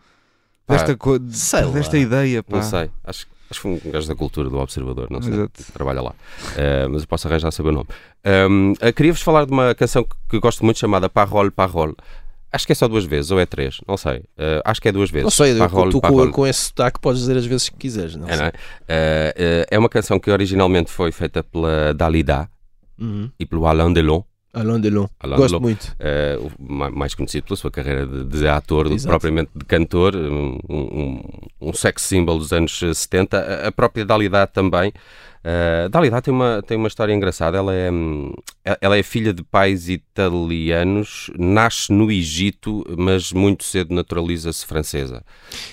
Pá, 0.67 0.75
desta, 0.75 0.97
co- 0.97 1.21
sei 1.31 1.63
lá. 1.65 1.71
desta 1.73 1.99
ideia? 1.99 2.43
Pá. 2.43 2.57
Não 2.57 2.63
sei, 2.63 2.91
acho, 3.05 3.27
acho 3.51 3.61
que 3.61 3.61
foi 3.61 3.71
um 3.73 3.91
gajo 3.91 4.09
da 4.09 4.15
cultura 4.15 4.49
do 4.49 4.59
Observador, 4.59 5.09
não 5.11 5.21
sei. 5.23 5.33
Exato. 5.35 5.63
trabalha 5.73 6.01
lá. 6.03 6.11
Uh, 6.11 6.89
mas 6.91 7.03
eu 7.03 7.09
posso 7.09 7.29
arranjar 7.29 7.51
saber 7.53 7.69
o 7.71 7.73
nome. 7.73 7.89
Um, 8.25 8.73
uh, 8.73 8.93
Queria-vos 8.93 9.21
falar 9.23 9.45
de 9.47 9.53
uma 9.53 9.75
canção 9.75 10.03
que, 10.05 10.17
que 10.31 10.41
gosto 10.41 10.65
muito 10.65 10.79
chamada 10.79 11.09
Parole, 11.09 11.51
Parole. 11.51 11.95
Acho 12.51 12.67
que 12.67 12.73
é 12.73 12.75
só 12.77 12.87
duas 12.87 13.05
vezes, 13.05 13.33
ou 13.33 13.41
é 13.41 13.45
três, 13.47 13.81
não 13.87 13.97
sei. 13.97 14.19
Uh, 14.39 14.63
acho 14.65 14.81
que 14.81 14.89
é 14.89 14.93
duas 14.93 15.11
vezes. 15.11 15.25
Não 15.25 15.31
sei, 15.31 15.59
Parole, 15.59 15.91
tu 15.91 16.01
com, 16.01 16.09
Parole. 16.09 16.31
com 16.33 16.47
esse 16.47 16.67
sotaque 16.67 17.01
podes 17.01 17.21
dizer 17.23 17.37
as 17.37 17.45
vezes 17.45 17.69
que 17.69 17.77
quiseres. 17.77 18.15
Não 18.15 18.29
É, 18.29 18.37
não 18.37 18.45
é? 18.45 18.49
Uh, 18.49 18.53
uh, 18.53 19.67
é 19.73 19.79
uma 19.79 19.89
canção 19.89 20.21
que 20.21 20.31
originalmente 20.31 20.89
foi 20.91 21.11
feita 21.11 21.43
pela 21.43 21.93
Dalida 21.93 22.49
Uhum. 22.97 23.29
e 23.41 23.45
pelo 23.45 23.67
Alain 23.67 23.93
Delon. 23.93 24.23
Alain 24.55 24.81
Delon. 24.81 25.09
Alain 25.21 25.37
Gosto 25.37 25.53
Delon. 25.59 25.63
muito. 25.63 25.97
Uh, 26.01 26.51
ma- 26.59 26.91
mais 26.91 27.15
conhecido 27.15 27.45
pela 27.45 27.57
sua 27.57 27.71
carreira 27.71 28.07
de, 28.07 28.25
de 28.25 28.47
ator 28.49 28.85
do 28.85 28.91
que 28.91 28.97
Exato. 28.97 29.11
propriamente 29.11 29.51
de 29.55 29.65
cantor, 29.65 30.15
um, 30.17 30.59
um, 30.71 31.23
um 31.61 31.73
sex 31.73 32.03
symbol 32.03 32.39
dos 32.39 32.53
anos 32.53 32.79
70. 32.79 33.39
A- 33.39 33.69
A 33.69 33.73
própria 33.73 34.05
Dalida 34.05 34.47
também. 34.47 34.93
Uh, 35.45 35.89
Dalida 35.91 36.23
tem 36.23 36.33
uma, 36.33 36.63
tem 36.67 36.77
uma 36.77 36.89
história 36.89 37.13
engraçada. 37.13 37.59
Ela 37.59 37.75
é, 37.75 37.91
hum, 37.91 38.33
ela 38.81 38.97
é 38.97 39.03
filha 39.03 39.33
de 39.35 39.43
pais 39.45 39.91
italianos, 39.91 41.31
nasce 41.39 41.93
no 41.93 42.11
Egito, 42.11 42.83
mas 42.97 43.31
muito 43.33 43.63
cedo 43.65 43.95
naturaliza-se 43.95 44.65
francesa. 44.65 45.23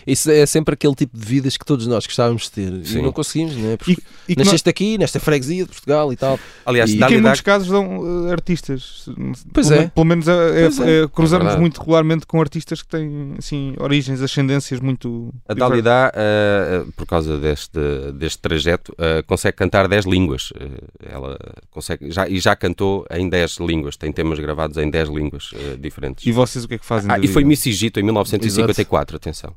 Isso 0.06 0.30
é 0.30 0.46
sempre 0.46 0.74
aquele 0.74 0.94
tipo 0.96 1.18
de 1.18 1.26
vidas 1.26 1.56
que 1.56 1.66
todos 1.66 1.88
nós 1.88 2.06
gostávamos 2.06 2.44
de 2.44 2.52
ter 2.52 2.86
Sim. 2.86 3.00
e 3.00 3.02
não 3.02 3.12
conseguimos, 3.14 3.56
não 3.56 3.70
é? 3.72 3.78
Porque 3.78 3.94
E, 4.28 4.34
e 4.34 4.36
nasceste 4.36 4.70
aqui, 4.70 4.98
nesta 4.98 5.20
freguesia 5.20 5.64
de 5.64 5.72
Portugal 5.72 6.12
e 6.12 6.18
tal. 6.18 6.38
Aliás, 6.66 6.90
E- 6.90 6.94
E 6.96 6.98
que 6.98 7.04
em 7.04 7.08
Dalida 7.08 7.22
muitos 7.22 7.42
casos 7.42 7.68
dão 7.70 8.28
eh, 8.28 8.32
artistas. 8.32 9.06
Pois 9.54 9.70
pelo, 9.70 9.82
é. 9.82 9.88
Pelo 9.88 10.06
menos 10.06 10.28
é, 10.28 10.32
é- 10.34 10.62
Pois 10.70 10.80
é. 10.82 11.04
é, 11.04 11.08
cruzamos 11.08 11.56
muito 11.56 11.80
regularmente 11.80 12.26
com 12.26 12.42
artistas 12.42 12.82
que 12.82 12.90
têm 12.90 13.36
assim, 13.38 13.74
origens, 13.80 14.22
ascendências 14.22 14.80
muito. 14.82 15.34
A. 15.48 15.54
Dalida, 15.54 16.12
uh, 16.14 16.92
por 16.94 17.06
causa 17.06 17.38
deste, 17.38 17.80
deste 18.16 18.40
trajeto, 18.40 18.92
uh, 18.94 19.24
consegue 19.26 19.61
cantar 19.62 19.88
10 19.88 20.06
línguas. 20.06 20.50
Uh, 20.52 20.88
ela 21.08 21.38
consegue, 21.70 22.10
já, 22.10 22.28
e 22.28 22.40
já 22.40 22.56
cantou 22.56 23.06
em 23.12 23.30
10 23.30 23.60
línguas, 23.60 23.96
tem 23.96 24.12
temas 24.12 24.40
gravados 24.40 24.76
em 24.78 24.90
10 24.90 25.10
línguas 25.10 25.52
uh, 25.52 25.78
diferentes. 25.78 26.26
E 26.26 26.32
vocês 26.32 26.66
o 26.66 26.68
que 26.68 26.76
é 26.76 26.78
que 26.80 26.86
fazem? 26.86 27.12
Ah, 27.12 27.20
e 27.20 27.28
foi 27.28 27.44
vida? 27.44 27.50
Miss 27.50 27.68
Egito 27.68 28.00
em 28.00 28.04
1954, 28.04 29.18
atenção. 29.18 29.56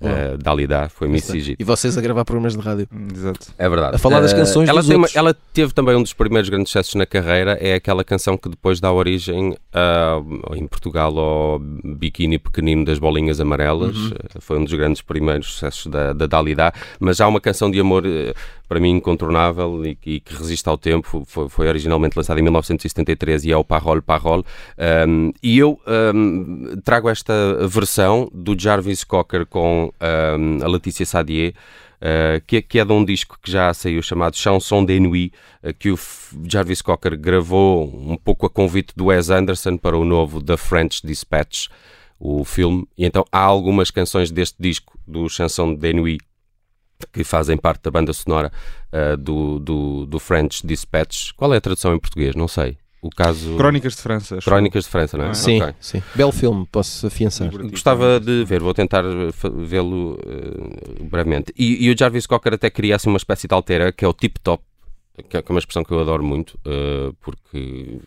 Uh, 0.00 0.36
Dalida 0.38 0.88
foi 0.90 1.08
Miss 1.08 1.28
Egito. 1.30 1.60
E 1.60 1.64
vocês 1.64 1.96
a 1.96 2.00
gravar 2.00 2.24
programas 2.24 2.54
de 2.54 2.60
rádio. 2.60 2.86
Exato. 3.14 3.46
É 3.56 3.68
verdade. 3.68 3.96
A 3.96 3.98
falar 3.98 4.20
das 4.20 4.32
Eh, 4.32 4.36
canções 4.36 4.68
ela, 4.68 4.80
dos 4.80 4.88
tem 4.88 4.96
uma- 4.96 5.08
ela 5.14 5.34
teve 5.52 5.72
também 5.72 5.96
um 5.96 6.02
dos 6.02 6.12
primeiros 6.12 6.48
grandes 6.50 6.68
sucessos 6.70 6.94
na 6.94 7.06
carreira, 7.06 7.52
é 7.60 7.74
aquela 7.74 8.04
canção 8.04 8.36
que 8.36 8.48
depois 8.48 8.80
dá 8.80 8.92
origem 8.92 9.56
ah, 9.72 10.20
em 10.54 10.66
Portugal 10.66 11.18
ao 11.18 11.58
biquíni 11.58 12.38
pequenino 12.38 12.84
das 12.84 12.98
bolinhas 12.98 13.40
amarelas. 13.40 13.96
Uhum. 13.96 14.10
Eh, 14.34 14.40
Foi 14.40 14.58
um 14.58 14.64
dos 14.64 14.72
grandes 14.74 15.00
primeiros 15.02 15.46
sucessos 15.52 15.86
da, 15.86 16.12
da 16.12 16.26
Dalida. 16.26 16.72
Mas 17.00 17.20
há 17.20 17.26
uma 17.28 17.40
canção 17.40 17.70
de 17.70 17.80
amor 17.80 18.04
eh, 18.06 18.34
para 18.68 18.80
mim 18.80 18.90
incontornável 18.90 19.84
e, 19.86 19.94
que- 19.94 20.10
e 20.12 20.20
que 20.20 20.34
resiste 20.34 20.68
ao 20.68 20.76
tempo. 20.78 21.24
Foi, 21.26 21.48
foi 21.48 21.68
originalmente 21.68 22.16
lançada 22.16 22.38
em 22.40 22.42
1973 22.42 23.44
e 23.44 23.52
é 23.52 23.56
o 23.56 23.64
Parole 23.64 24.00
Parole. 24.00 24.44
Um, 25.08 25.32
e 25.42 25.58
eu 25.58 25.80
um, 26.14 26.76
trago 26.84 27.08
esta 27.08 27.32
versão 27.68 28.30
do 28.32 28.58
Jarvis 28.58 29.04
Cocker 29.04 29.43
com 29.46 29.92
um, 30.00 30.64
a 30.64 30.68
Letícia 30.68 31.04
Sadier. 31.06 31.54
Uh, 31.94 32.38
que, 32.46 32.56
é- 32.58 32.62
que 32.62 32.78
é 32.78 32.84
de 32.84 32.92
um 32.92 33.02
disco 33.02 33.38
que 33.42 33.50
já 33.50 33.72
saiu 33.72 34.02
chamado 34.02 34.36
Chanson 34.36 34.84
de 34.84 34.98
uh, 35.62 35.72
que 35.72 35.90
o 35.90 35.98
Jarvis 36.46 36.82
Cocker 36.82 37.18
gravou 37.18 37.84
um 37.86 38.16
pouco 38.16 38.44
a 38.44 38.50
convite 38.50 38.92
do 38.94 39.06
Wes 39.06 39.30
Anderson 39.30 39.78
para 39.78 39.96
o 39.96 40.04
novo 40.04 40.42
The 40.42 40.58
French 40.58 41.00
Dispatch, 41.02 41.68
o 42.20 42.44
filme. 42.44 42.86
E 42.98 43.06
então 43.06 43.24
há 43.32 43.38
algumas 43.38 43.90
canções 43.90 44.30
deste 44.30 44.56
disco, 44.60 44.98
do 45.06 45.30
Chanson 45.30 45.74
de 45.74 46.18
que 47.12 47.24
fazem 47.24 47.56
parte 47.56 47.82
da 47.82 47.90
banda 47.90 48.12
sonora 48.12 48.52
uh, 48.92 49.16
do, 49.16 49.58
do, 49.58 50.06
do 50.06 50.18
French 50.18 50.66
Dispatch. 50.66 51.32
Qual 51.36 51.54
é 51.54 51.56
a 51.56 51.60
tradução 51.60 51.94
em 51.94 51.98
português? 51.98 52.34
Não 52.34 52.48
sei. 52.48 52.76
O 53.06 53.10
caso. 53.10 53.54
Crónicas 53.56 53.94
de 53.96 54.00
França. 54.00 54.38
Crónicas 54.42 54.84
de 54.84 54.90
França, 54.90 55.18
não 55.18 55.26
é? 55.26 55.34
Sim, 55.34 55.60
Ok. 55.60 55.74
sim. 55.78 56.02
Belo 56.14 56.32
filme, 56.32 56.66
posso 56.72 57.06
afiançar. 57.06 57.50
Gostava 57.70 58.18
de 58.18 58.44
ver, 58.46 58.60
vou 58.62 58.72
tentar 58.72 59.04
fa- 59.32 59.50
vê-lo 59.50 60.18
eh, 60.26 61.02
brevemente. 61.04 61.52
E, 61.56 61.84
e 61.86 61.90
o 61.90 61.98
Jarvis 61.98 62.26
Cocker 62.26 62.54
até 62.54 62.70
cria 62.70 62.96
assim, 62.96 63.10
uma 63.10 63.18
espécie 63.18 63.46
de 63.46 63.54
altera 63.54 63.92
que 63.92 64.04
é 64.04 64.08
o 64.08 64.14
tip 64.14 64.38
top, 64.42 64.64
que 65.28 65.36
é 65.36 65.40
é 65.40 65.50
uma 65.52 65.58
expressão 65.58 65.84
que 65.84 65.92
eu 65.92 66.00
adoro 66.00 66.24
muito, 66.24 66.58
eh, 66.64 67.12
porque 67.20 67.98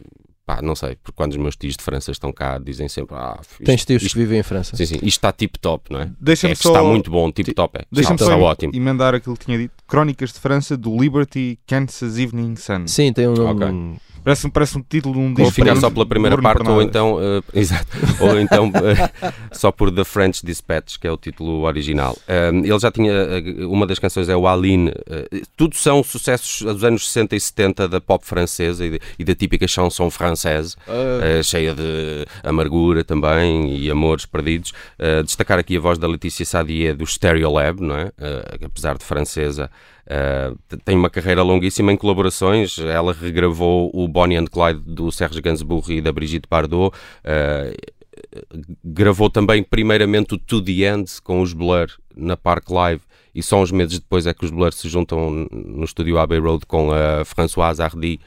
pá, 0.45 0.61
não 0.63 0.75
sei, 0.75 0.95
porque 0.95 1.15
quando 1.15 1.31
os 1.33 1.37
meus 1.37 1.55
tios 1.55 1.75
de 1.77 1.83
França 1.83 2.09
estão 2.09 2.31
cá 2.33 2.57
dizem 2.57 2.87
sempre 2.89 3.15
ah, 3.17 3.37
isto, 3.41 3.63
Tens 3.65 3.85
tios 3.85 4.01
isto, 4.01 4.13
que 4.13 4.19
vivem 4.19 4.39
em 4.39 4.43
França. 4.43 4.75
sim, 4.77 4.85
sim, 4.85 4.95
isto 4.95 5.05
está 5.07 5.31
tip 5.31 5.57
top, 5.59 5.91
não 5.93 5.99
é? 6.01 6.09
Deixa-me 6.19 6.53
É 6.53 6.55
que 6.55 6.63
só, 6.63 6.69
está 6.69 6.81
muito 6.83 7.11
bom, 7.11 7.31
tip 7.31 7.53
top 7.53 7.79
é. 7.79 7.85
deixa-me 7.91 8.17
só 8.17 8.39
ótimo. 8.39 8.73
emendar 8.75 9.13
aquilo 9.13 9.37
que 9.37 9.45
tinha 9.45 9.57
dito. 9.59 9.73
Crónicas 9.87 10.33
de 10.33 10.39
França 10.39 10.75
do 10.75 10.97
Liberty 10.99 11.59
Kansas 11.67 12.17
Evening 12.17 12.55
Sun. 12.55 12.87
Sim, 12.87 13.13
tem 13.13 13.27
um 13.27 13.33
nome. 13.33 13.63
Ok. 13.63 13.99
Parece, 14.27 14.45
um- 14.45 14.49
parece 14.49 14.77
um 14.77 14.81
título 14.81 15.13
de 15.15 15.19
um 15.21 15.27
Ou 15.29 15.33
disco. 15.35 15.51
ficar 15.53 15.71
para- 15.71 15.79
só 15.79 15.89
pela 15.89 16.05
primeira 16.05 16.37
parte, 16.41 16.67
ou 16.69 16.81
então, 16.81 17.17
eh, 17.21 17.41
exato, 17.57 17.87
ou 18.19 18.37
então 18.37 18.69
eh, 18.75 19.09
só 19.53 19.71
por 19.71 19.89
The 19.89 20.03
French 20.03 20.45
Dispatch, 20.45 20.97
que 20.99 21.07
é 21.07 21.11
o 21.11 21.15
título 21.15 21.61
original. 21.63 22.17
Um, 22.27 22.59
ele 22.65 22.77
já 22.79 22.91
tinha, 22.91 23.13
eh, 23.13 23.65
uma 23.65 23.87
das 23.87 23.99
canções 23.99 24.27
é 24.27 24.35
o 24.35 24.45
Aline, 24.45 24.91
eh, 25.09 25.41
tudo 25.55 25.77
são 25.77 26.03
sucessos 26.03 26.61
dos 26.61 26.83
anos 26.83 27.07
60 27.07 27.37
e 27.37 27.39
70 27.39 27.87
da 27.87 28.01
pop 28.01 28.25
francesa 28.25 28.85
e, 28.85 28.89
de- 28.91 28.99
e 29.17 29.23
da 29.23 29.33
típica 29.33 29.65
chanson 29.65 30.09
française, 30.11 30.75
eh, 30.89 31.41
cheia 31.41 31.73
de 31.73 32.25
amargura 32.43 33.05
também 33.05 33.77
e 33.77 33.89
amores 33.89 34.25
perdidos. 34.25 34.73
Eh, 34.99 35.23
destacar 35.23 35.57
aqui 35.57 35.77
a 35.77 35.79
voz 35.79 35.97
da 35.97 36.05
Letícia 36.07 36.45
Sadier 36.45 36.97
do 36.97 37.07
Stereolab, 37.07 37.81
não 37.81 37.95
é? 37.95 38.11
Eh, 38.19 38.57
apesar 38.65 38.97
de 38.97 39.05
francesa, 39.05 39.71
Uh, 40.07 40.77
tem 40.85 40.95
uma 40.95 41.09
carreira 41.09 41.43
longuíssima 41.43 41.91
em 41.91 41.97
colaborações. 41.97 42.77
Ela 42.79 43.13
regravou 43.13 43.91
o 43.93 44.07
Bonnie 44.07 44.37
and 44.37 44.45
Clyde 44.45 44.81
do 44.85 45.11
Serge 45.11 45.41
Gainsbourg 45.41 45.91
e 45.93 46.01
da 46.01 46.11
Brigitte 46.11 46.47
Bardot. 46.49 46.95
Uh, 46.95 47.97
gravou 48.83 49.29
também, 49.29 49.61
primeiramente, 49.61 50.33
o 50.35 50.37
To 50.37 50.61
The 50.61 50.71
End 50.71 51.21
com 51.21 51.41
os 51.41 51.53
Blur 51.53 51.87
na 52.15 52.37
Park 52.37 52.69
Live. 52.69 53.01
E 53.35 53.43
só 53.43 53.61
uns 53.61 53.71
meses 53.71 53.99
depois 53.99 54.25
é 54.25 54.33
que 54.33 54.45
os 54.45 54.51
Blur 54.51 54.73
se 54.73 54.89
juntam 54.89 55.47
no 55.51 55.83
estúdio 55.83 56.17
Abbey 56.17 56.39
Road 56.39 56.65
com 56.65 56.91
a 56.91 57.23
Françoise 57.23 57.81
Hardy 57.81 58.19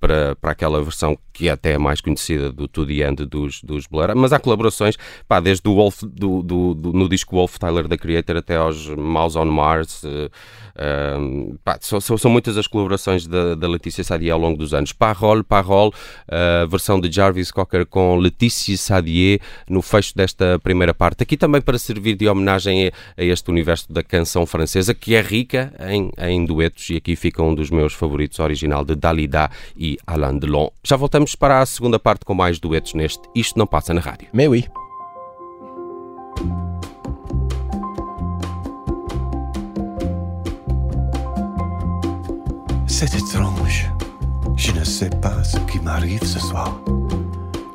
para, 0.00 0.36
para 0.36 0.52
aquela 0.52 0.82
versão 0.82 1.18
que 1.32 1.48
é 1.48 1.52
até 1.52 1.78
mais 1.78 2.00
conhecida 2.00 2.50
do 2.50 2.66
To 2.66 2.84
The 2.84 3.08
End 3.08 3.24
dos, 3.24 3.62
dos 3.62 3.86
Blur. 3.86 4.14
Mas 4.16 4.32
há 4.32 4.38
colaborações, 4.40 4.96
pá, 5.28 5.38
desde 5.38 5.68
o 5.68 5.74
Wolf, 5.74 6.02
do, 6.02 6.42
do, 6.42 6.74
do- 6.74 6.92
no 6.92 7.08
disco 7.08 7.36
Wolf 7.36 7.56
Tyler, 7.58 7.86
da 7.86 7.96
Creator, 7.96 8.36
até 8.38 8.56
aos 8.56 8.88
Mouse 8.88 9.38
on 9.38 9.44
Mars. 9.44 10.02
eh, 10.04 10.30
ehm, 10.76 11.54
pá, 11.64 11.78
são, 11.80 12.00
são, 12.00 12.30
muitas 12.30 12.56
as 12.56 12.66
colaborações 12.66 13.26
da, 13.26 13.54
da 13.54 13.68
Letícia 13.68 14.02
Sadier 14.02 14.32
ao 14.34 14.40
longo 14.40 14.58
dos 14.58 14.74
anos. 14.74 14.92
Parole, 14.92 15.44
Parole, 15.44 15.92
a 16.28 16.66
versão 16.66 17.00
de 17.00 17.10
Jarvis 17.10 17.50
Cocker 17.52 17.86
com 17.86 18.16
Letícia 18.16 18.76
Sadier 18.76 19.40
no 19.68 19.80
fecho 19.80 20.14
desta 20.16 20.58
primeira 20.58 20.92
parte. 20.92 21.22
Aqui 21.22 21.36
também 21.36 21.60
para 21.60 21.78
servir 21.78 22.16
de 22.16 22.28
homenagem 22.28 22.88
a, 22.88 22.92
a 23.16 23.24
este 23.24 23.48
universo 23.50 23.92
da 23.92 24.02
canção 24.02 24.44
francesa, 24.44 24.92
que 24.92 25.14
é 25.14 25.20
rica 25.20 25.72
em, 25.88 26.10
em 26.18 26.44
duetos, 26.44 26.90
e 26.90 26.96
aqui 26.96 27.14
fica 27.14 27.42
um 27.42 27.54
dos 27.54 27.70
meus 27.70 27.92
favoritos, 27.92 28.40
original 28.40 28.84
de 28.84 28.96
Dalida 28.96 29.48
e 29.76 29.87
Alain 30.06 30.38
Delon. 30.38 30.70
Já 30.84 30.96
voltamos 30.96 31.34
para 31.34 31.60
a 31.60 31.66
segunda 31.66 31.98
parte 31.98 32.24
com 32.24 32.34
mais 32.34 32.58
duetos 32.58 32.94
neste 32.94 33.22
Isto 33.34 33.58
Não 33.58 33.66
Passa 33.66 33.94
na 33.94 34.00
Rádio. 34.00 34.28
Oui. 34.34 34.66
C'est 42.86 43.14
étrange. 43.14 43.90
Je 44.56 44.72
ne 44.72 44.84
sais 44.84 45.10
pas 45.22 45.44
ce 45.44 45.58
qui 45.70 45.78
m'arrive 45.78 46.24
ce 46.24 46.40
soir. 46.40 46.80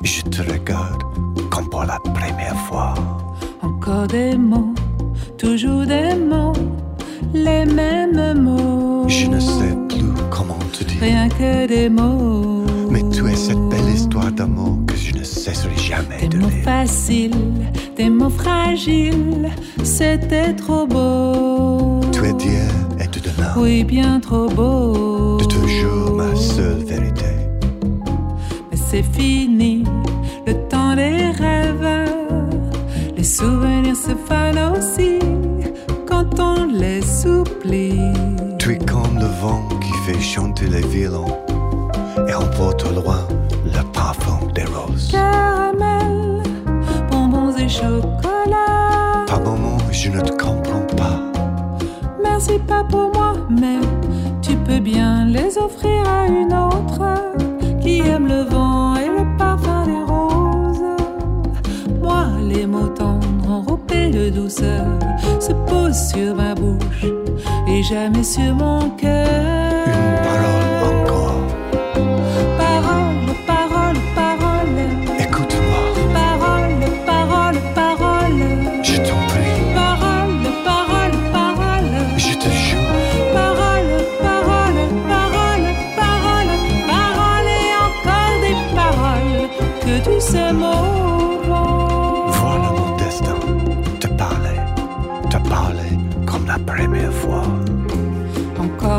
Je 0.02 0.20
te 0.22 0.42
regarde 0.42 1.02
comme 1.50 1.70
pour 1.70 1.84
la 1.84 1.98
première 2.00 2.56
fois. 2.68 2.94
Encore 3.62 4.06
des 4.06 4.36
mots, 4.36 4.74
toujours 5.38 5.86
des 5.86 6.14
mots, 6.14 6.52
les 7.32 7.64
mêmes 7.64 8.42
mots. 8.42 9.08
Je 9.08 9.26
ne 9.26 9.40
sais 9.40 9.83
te 10.78 10.84
dire. 10.84 11.00
Rien 11.00 11.28
que 11.28 11.66
des 11.66 11.88
mots. 11.88 12.64
Mais 12.90 13.02
tu 13.10 13.26
es 13.28 13.36
cette 13.36 13.58
belle 13.70 13.88
histoire 13.94 14.30
d'amour 14.32 14.78
que 14.86 14.96
je 14.96 15.14
ne 15.14 15.22
cesserai 15.24 15.76
jamais 15.76 16.18
Des 16.20 16.28
de 16.28 16.38
mots 16.38 16.48
lire. 16.48 16.64
faciles, 16.64 17.34
des 17.96 18.10
mots 18.10 18.30
fragiles, 18.30 19.48
c'était 19.82 20.52
trop 20.54 20.86
beau. 20.86 22.00
Tu 22.12 22.24
es 22.26 22.32
d'hier 22.34 22.70
et 23.00 23.06
de 23.06 23.20
demain. 23.20 23.52
Oui, 23.56 23.84
bien 23.84 24.20
trop 24.20 24.48
beau. 24.48 25.38
De 25.38 25.44
toujours 25.44 26.14
ma 26.16 26.34
seule 26.36 26.84
vérité. 26.84 27.24
Mais 28.70 28.78
c'est 28.90 29.02
fini, 29.02 29.84
le 30.46 30.54
temps 30.68 30.94
des 30.94 31.30
rêves. 31.38 32.10
Les 33.16 33.24
souvenirs 33.24 33.96
se 33.96 34.14
fanent 34.28 34.72
aussi 34.76 35.18
quand 36.06 36.38
on 36.38 36.66
les 36.66 37.02
oublie. 37.26 38.12
Tu 38.58 38.72
es 38.74 38.78
comme 38.78 39.18
le 39.18 39.26
vent 39.42 39.62
fait 40.04 40.20
chanter 40.20 40.66
les 40.66 40.86
violons 40.86 41.38
et 42.28 42.34
emporte 42.34 42.84
au 42.84 42.92
loin 43.00 43.26
le 43.64 43.82
parfum 43.92 44.38
des 44.54 44.64
roses. 44.64 45.10
Caramel, 45.10 46.42
bonbons 47.10 47.56
et 47.56 47.68
chocolat. 47.68 49.24
Par 49.26 49.40
moments, 49.40 49.78
je 49.90 50.10
ne 50.10 50.20
te 50.20 50.32
comprends 50.32 50.86
pas. 50.94 51.20
Merci 52.22 52.58
pas 52.68 52.84
pour 52.84 53.12
moi, 53.14 53.32
mais 53.48 53.78
tu 54.42 54.56
peux 54.56 54.78
bien 54.78 55.24
les 55.24 55.56
offrir 55.56 56.06
à 56.06 56.26
une 56.26 56.52
autre 56.52 57.00
qui 57.80 58.00
aime 58.00 58.28
le 58.28 58.42
vent 58.42 58.96
et 58.96 59.08
le 59.08 59.24
parfum 59.38 59.86
des 59.86 60.02
roses. 60.12 60.98
Moi, 62.02 62.26
les 62.42 62.66
mots 62.66 62.88
tendres 62.88 63.50
enrobés 63.50 64.10
de 64.10 64.28
douceur 64.28 64.84
se 65.40 65.52
posent 65.66 66.10
sur 66.12 66.34
ma 66.34 66.54
bouche 66.54 67.06
et 67.66 67.82
jamais 67.82 68.22
sur 68.22 68.54
mon 68.54 68.90
cœur. 68.90 69.63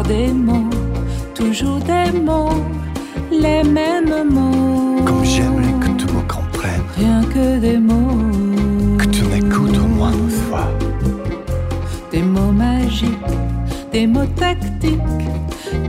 Des 0.08 0.32
mots, 0.34 0.70
toujours 1.34 1.80
des 1.80 2.12
mots, 2.20 2.50
les 3.32 3.64
mêmes 3.64 4.30
mots. 4.32 5.04
Comme 5.06 5.24
j'aimerais 5.24 5.74
que 5.80 5.88
tu 5.98 6.06
me 6.14 6.22
comprennes, 6.28 6.82
Rien 6.98 7.22
que 7.24 7.60
des 7.60 7.78
mots, 7.78 8.98
que 8.98 9.06
tu 9.06 9.24
m'écoutes 9.24 9.78
au 9.78 9.88
moins 9.88 10.12
une 10.12 10.30
fois. 10.30 10.68
des 12.12 12.22
mots 12.22 12.52
magiques, 12.52 13.18
des 13.92 14.08
mots 14.08 14.26
tactiques 14.36 15.02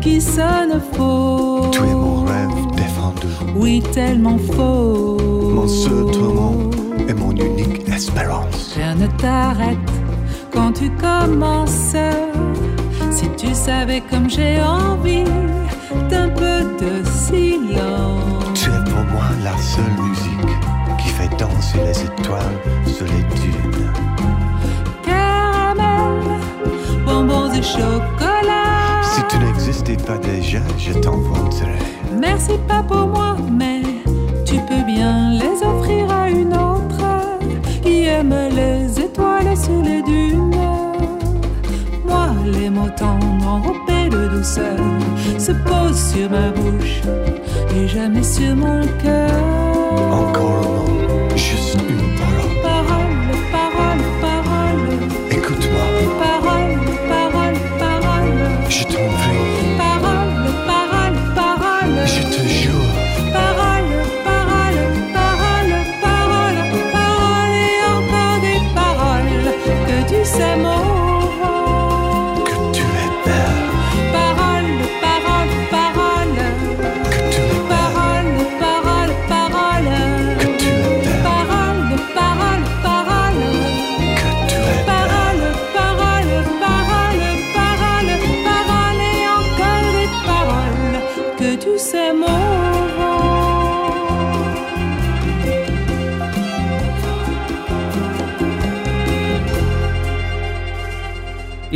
qui 0.01 0.21
sonnent 0.21 0.81
faux. 0.93 1.71
Tu 1.73 1.79
es 1.83 1.95
mon 1.95 2.25
rêve 2.25 2.49
défendu, 2.77 3.27
Oui, 3.57 3.83
tellement 3.93 4.39
faux. 4.39 5.19
mon 5.55 5.69
seul 5.69 6.11
tourment 6.13 6.71
et 7.09 7.13
mon 7.15 7.31
unique 7.33 7.89
espérance. 7.89 8.75
Rien 8.77 8.95
ne 8.95 9.07
t'arrête 9.19 9.79
quand 10.53 10.73
tu 10.73 10.91
commences. 10.91 11.95
Si 13.17 13.31
tu 13.39 13.55
savais 13.55 14.03
comme 14.11 14.29
j'ai 14.29 14.61
envie 14.61 15.25
d'un 16.11 16.29
peu 16.29 16.59
de 16.83 17.03
silence. 17.09 18.45
Tu 18.53 18.69
es 18.69 18.85
pour 18.91 19.05
moi 19.11 19.25
la 19.43 19.57
seule 19.57 19.97
musique 20.07 20.55
qui 20.99 21.09
fait 21.09 21.31
danser 21.39 21.79
les 21.83 21.99
étoiles 22.05 22.61
sur 22.87 23.07
les 23.07 23.25
dunes. 23.41 23.91
Caramel, 25.03 26.21
bonbons 27.07 27.51
et 27.55 27.63
chocolat. 27.63 29.01
Si 29.03 29.23
tu 29.31 29.39
n'existais 29.39 29.97
pas 29.97 30.19
déjà, 30.19 30.61
je 30.77 30.93
t'inventerais. 30.93 31.79
Merci 32.21 32.53
pas 32.69 32.83
pour 32.83 33.07
moi, 33.07 33.35
mais 33.51 33.81
tu 34.45 34.57
peux 34.69 34.85
bien 34.87 35.31
les 35.31 35.67
offrir 35.67 36.11
à 36.11 36.29
une 36.29 36.53
autre 36.53 37.03
qui 37.83 38.05
aime 38.05 38.35
les 38.55 38.86
se 44.47 45.53
posent 45.53 46.13
sur 46.13 46.31
ma 46.31 46.51
bouche 46.51 47.01
et 47.75 47.89
jamais 47.89 48.23
sur 48.23 48.55
mon 48.55 48.81
cœur. 49.03 49.31
Encore 50.13 50.87
un 51.33 51.37
juste 51.37 51.75
une 51.75 52.16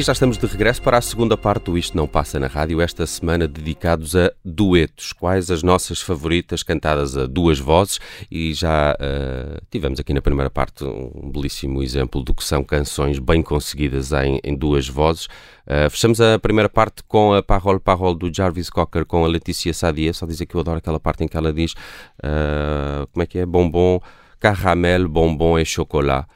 E 0.00 0.02
já 0.02 0.14
estamos 0.14 0.38
de 0.38 0.46
regresso 0.46 0.80
para 0.80 0.96
a 0.96 1.02
segunda 1.02 1.36
parte 1.36 1.64
do 1.64 1.76
Isto 1.76 1.94
Não 1.94 2.06
Passa 2.06 2.40
na 2.40 2.46
Rádio, 2.46 2.80
esta 2.80 3.06
semana 3.06 3.46
dedicados 3.46 4.16
a 4.16 4.32
duetos. 4.42 5.12
Quais 5.12 5.50
as 5.50 5.62
nossas 5.62 6.00
favoritas 6.00 6.62
cantadas 6.62 7.18
a 7.18 7.26
duas 7.26 7.58
vozes? 7.58 8.00
E 8.30 8.54
já 8.54 8.96
eh, 8.98 9.60
tivemos 9.70 10.00
aqui 10.00 10.14
na 10.14 10.22
primeira 10.22 10.48
parte 10.48 10.84
um 10.84 11.30
belíssimo 11.30 11.82
exemplo 11.82 12.22
do 12.22 12.32
que 12.32 12.42
são 12.42 12.64
canções 12.64 13.18
bem 13.18 13.42
conseguidas 13.42 14.10
em, 14.12 14.40
em 14.42 14.56
duas 14.56 14.88
vozes. 14.88 15.28
Eh, 15.66 15.90
fechamos 15.90 16.18
a 16.18 16.38
primeira 16.38 16.70
parte 16.70 17.02
com 17.06 17.34
a 17.34 17.42
Parole 17.42 17.78
Parole 17.78 18.18
do 18.18 18.34
Jarvis 18.34 18.70
Cocker 18.70 19.04
com 19.04 19.22
a 19.22 19.28
Letícia 19.28 19.74
Sadia. 19.74 20.14
Só 20.14 20.24
dizer 20.24 20.46
que 20.46 20.54
eu 20.54 20.62
adoro 20.62 20.78
aquela 20.78 20.98
parte 20.98 21.24
em 21.24 21.28
que 21.28 21.36
ela 21.36 21.52
diz 21.52 21.74
eh, 22.22 23.06
como 23.12 23.22
é 23.22 23.26
que 23.26 23.38
é? 23.38 23.44
Bombom, 23.44 24.00
caramel, 24.38 25.10
bombom 25.10 25.58
e 25.58 25.66
chocolat. 25.66 26.26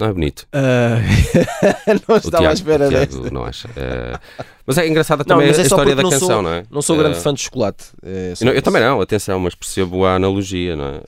Não 0.00 0.06
é 0.06 0.12
bonito? 0.14 0.46
Ah, 0.50 0.96
não 2.08 2.16
estava 2.16 2.48
à 2.48 2.52
espera 2.54 2.86
o 2.86 2.88
Tiago 2.88 3.06
desta. 3.16 3.30
não 3.30 3.44
acha. 3.44 3.68
Eh, 3.76 4.18
mas 4.66 4.78
é 4.78 4.88
engraçada 4.88 5.22
Não, 5.26 5.34
também 5.36 5.48
mas 5.48 5.58
a 5.58 5.60
é 5.60 5.64
só 5.68 5.76
história 5.76 5.94
da 5.94 6.02
não 6.02 6.10
canção, 6.10 6.28
sou, 6.28 6.42
não 6.42 6.52
é? 6.54 6.62
Não 6.70 6.80
sou 6.80 6.96
grande 6.96 7.18
Eh, 7.18 7.20
fã 7.20 7.34
de 7.34 7.40
chocolate. 7.42 7.84
É 8.02 8.32
não- 8.42 8.52
eu 8.52 8.62
também 8.62 8.80
não, 8.80 8.98
atenção, 9.02 9.38
mas 9.38 9.54
percebo 9.54 10.06
a 10.06 10.14
analogia, 10.14 10.74
não 10.74 10.86
é? 10.86 11.00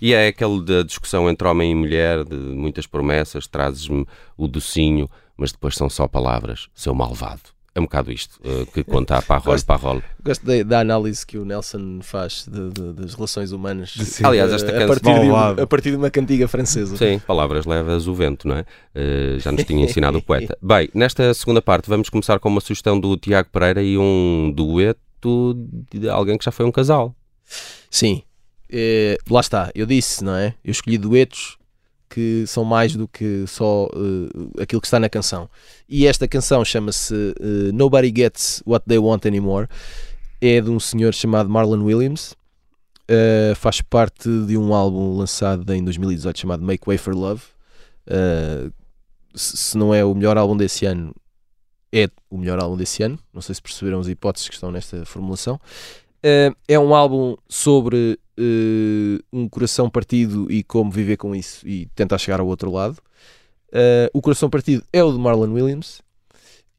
E 0.00 0.12
é 0.12 0.26
aquele 0.26 0.62
da 0.64 0.82
discussão 0.82 1.30
entre 1.30 1.46
homem 1.46 1.70
e 1.70 1.74
mulher, 1.76 2.24
de 2.24 2.34
muitas 2.34 2.86
promessas, 2.88 3.46
trazes-me 3.46 4.04
o 4.36 4.48
docinho, 4.48 5.08
mas 5.36 5.52
depois 5.52 5.76
são 5.76 5.88
só 5.88 6.08
palavras, 6.08 6.66
seu 6.74 6.94
malvado. 6.96 7.40
É 7.74 7.80
um 7.80 7.84
bocado 7.84 8.12
isto 8.12 8.38
eh, 8.44 8.66
que 8.74 8.84
conta 8.84 9.16
a 9.16 9.22
parole, 9.22 9.46
Gosto. 9.46 9.66
parole. 9.66 10.02
Gosto 10.22 10.44
da, 10.44 10.62
da 10.62 10.80
análise 10.80 11.26
que 11.26 11.38
o 11.38 11.44
Nelson 11.44 12.00
faz 12.02 12.46
de- 12.46 12.68
de- 12.70 12.92
das 12.92 13.14
relações 13.14 13.50
humanas. 13.50 13.94
Sim. 13.98 14.26
Aliás, 14.26 14.52
esta 14.52 14.70
Eh, 14.70 14.76
a, 14.76 14.78
canção- 14.86 15.00
partir 15.02 15.20
de, 15.20 15.26
uma- 15.30 15.62
a 15.62 15.66
partir 15.66 15.90
de 15.92 15.96
uma 15.96 16.10
cantiga 16.10 16.46
francesa. 16.46 16.96
Sim, 16.98 17.18
palavras 17.20 17.64
levas 17.64 18.06
o 18.06 18.14
vento, 18.14 18.46
não 18.46 18.56
é? 18.56 18.64
Eh, 18.94 19.36
já 19.38 19.50
nos 19.50 19.64
tinha 19.64 19.82
ensinado 19.84 20.18
o 20.18 20.22
poeta. 20.22 20.56
Bem, 20.60 20.90
nesta 20.92 21.32
segunda 21.32 21.62
parte 21.62 21.88
vamos 21.88 22.10
começar 22.10 22.38
com 22.38 22.50
uma 22.50 22.60
sugestão 22.60 23.00
do 23.00 23.16
Tiago 23.16 23.48
Pereira 23.50 23.82
e 23.82 23.96
um 23.96 24.52
dueto 24.54 25.56
de 25.90 26.10
alguém 26.10 26.36
que 26.36 26.44
já 26.44 26.50
foi 26.52 26.66
um 26.66 26.72
casal. 26.72 27.14
Sim. 27.90 28.22
Eh, 28.70 29.16
lá 29.30 29.40
está, 29.40 29.70
eu 29.74 29.86
disse, 29.86 30.22
não 30.22 30.34
é? 30.36 30.54
Eu 30.64 30.72
escolhi 30.72 30.98
duetos 30.98 31.56
que 32.12 32.44
são 32.46 32.62
mais 32.62 32.94
do 32.94 33.08
que 33.08 33.46
só 33.46 33.88
eh, 33.94 34.62
aquilo 34.62 34.82
que 34.82 34.86
está 34.86 35.00
na 35.00 35.08
canção. 35.08 35.48
E 35.88 36.06
esta 36.06 36.28
canção 36.28 36.62
chama-se 36.62 37.14
eh, 37.40 37.72
Nobody 37.72 38.12
Gets 38.14 38.62
What 38.66 38.84
They 38.86 38.98
Want 38.98 39.24
Anymore. 39.24 39.66
É 40.38 40.60
de 40.60 40.68
um 40.68 40.78
senhor 40.78 41.14
chamado 41.14 41.48
Marlon 41.48 41.82
Williams. 41.82 42.34
Eh, 43.08 43.54
faz 43.56 43.80
parte 43.80 44.28
de 44.46 44.58
um 44.58 44.74
álbum 44.74 45.16
lançado 45.16 45.72
em 45.72 45.82
2018 45.82 46.38
chamado 46.38 46.62
Make 46.62 46.86
Way 46.86 46.98
for 46.98 47.14
Love. 47.14 47.42
Se 49.34 49.78
não 49.78 49.94
é 49.94 50.04
o 50.04 50.14
melhor 50.14 50.36
álbum 50.36 50.54
desse 50.54 50.84
ano, 50.84 51.14
é 51.90 52.10
o 52.28 52.36
melhor 52.36 52.62
álbum 52.62 52.76
desse 52.76 53.02
ano. 53.02 53.18
Não 53.32 53.40
sei 53.40 53.54
se 53.54 53.62
perceberam 53.62 54.00
as 54.00 54.08
hipóteses 54.08 54.48
que 54.48 54.54
estão 54.54 54.70
nesta 54.70 55.06
formulação. 55.06 55.58
Eh, 56.22 56.52
é 56.68 56.78
um 56.78 56.94
álbum 56.94 57.36
sobre 57.48 58.18
eh, 58.38 59.22
um 59.32 59.48
coração 59.48 59.90
partido 59.90 60.50
e 60.50 60.62
como 60.62 60.90
viver 60.90 61.16
com 61.16 61.34
isso 61.34 61.66
e 61.66 61.86
tentar 61.94 62.18
chegar 62.18 62.40
ao 62.40 62.46
outro 62.46 62.70
lado. 62.70 62.98
Eh, 63.72 64.10
o 64.14 64.22
coração 64.22 64.48
partido 64.48 64.84
é 64.92 65.02
o 65.02 65.12
de 65.12 65.18
Marlon 65.18 65.52
Williams 65.52 66.00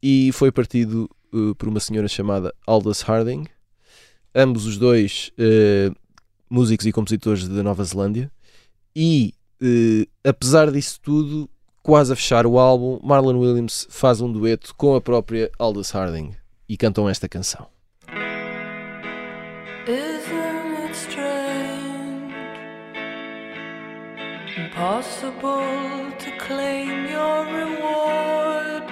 e 0.01 0.31
foi 0.31 0.51
partido 0.51 1.09
por 1.57 1.67
uma 1.67 1.79
senhora 1.79 2.07
chamada 2.07 2.53
Aldous 2.67 3.01
Harding. 3.01 3.45
Ambos 4.35 4.67
os 4.67 4.77
dois 4.77 5.31
músicos 6.47 6.85
e 6.85 6.91
compositores 6.91 7.47
da 7.47 7.63
Nova 7.63 7.83
Zelândia. 7.83 8.31
E 8.95 9.33
apesar 10.23 10.71
disso 10.71 10.99
tudo, 11.01 11.49
quase 11.81 12.13
a 12.13 12.15
fechar 12.15 12.45
o 12.45 12.59
álbum, 12.59 12.99
Marlon 13.01 13.39
Williams 13.39 13.87
faz 13.89 14.21
um 14.21 14.31
dueto 14.31 14.75
com 14.75 14.95
a 14.95 15.01
própria 15.01 15.49
Aldous 15.57 15.89
Harding 15.89 16.35
e 16.69 16.77
cantam 16.77 17.09
esta 17.09 17.27
canção. 17.27 17.72
Isn't 19.85 20.73
it 20.85 20.95
strange? 20.95 22.33
Impossible 24.55 26.09
to 26.19 26.37
claim 26.37 27.05
your 27.05 27.43
reward. 27.47 28.83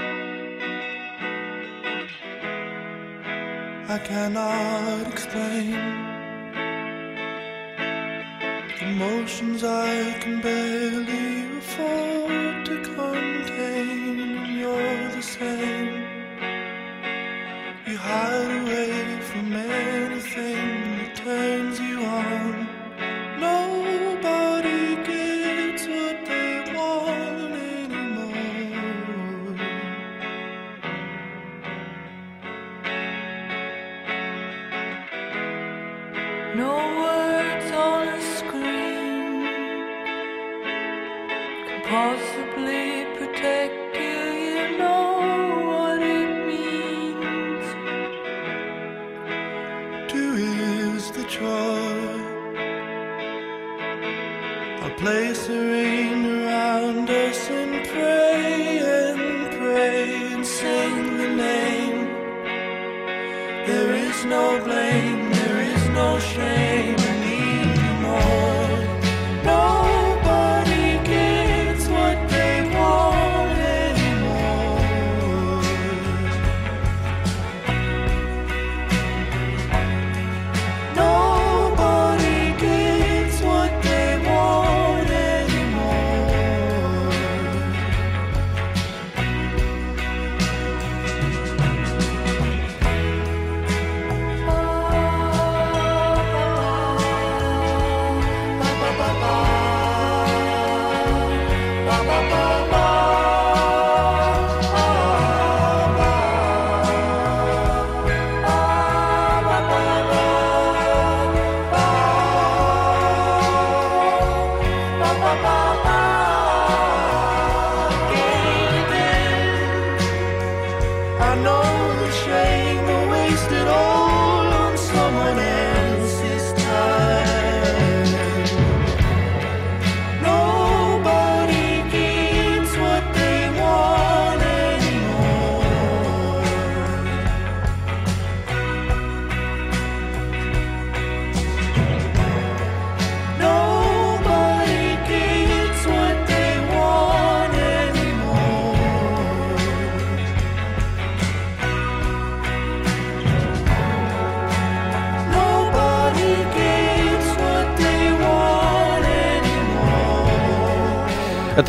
I 3.87 3.99
cannot 4.03 5.07
explain 5.07 5.71
the 8.77 8.85
emotions 8.87 9.63
I 9.63 10.11
can 10.19 10.41
barely 10.41 11.57
afford 11.57 12.65
to 12.65 12.75
contain. 12.83 14.59
You're 14.59 15.09
the 15.15 15.21
same. 15.21 16.03
You 17.87 17.95
hide 17.95 18.61
away 18.61 19.21
from 19.21 19.53
anything 19.53 20.10
pain 21.31 21.70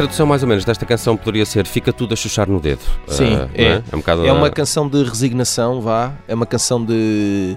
tradução 0.02 0.26
mais 0.26 0.42
ou 0.42 0.48
menos 0.48 0.64
desta 0.64 0.84
canção 0.86 1.16
poderia 1.16 1.44
ser 1.46 1.66
Fica 1.66 1.92
tudo 1.92 2.12
a 2.12 2.16
chuchar 2.16 2.48
no 2.48 2.60
dedo. 2.60 2.80
Sim, 3.08 3.34
Ah, 3.36 3.48
é. 3.54 3.68
não 3.74 3.82
É, 3.92 3.96
um 3.96 3.98
bocado 3.98 4.26
É 4.26 4.32
uma 4.32 4.50
canção 4.50 4.88
de 4.88 5.02
resignação, 5.02 5.80
vá. 5.80 6.12
É 6.28 6.34
uma 6.34 6.46
canção 6.46 6.84
de. 6.84 7.56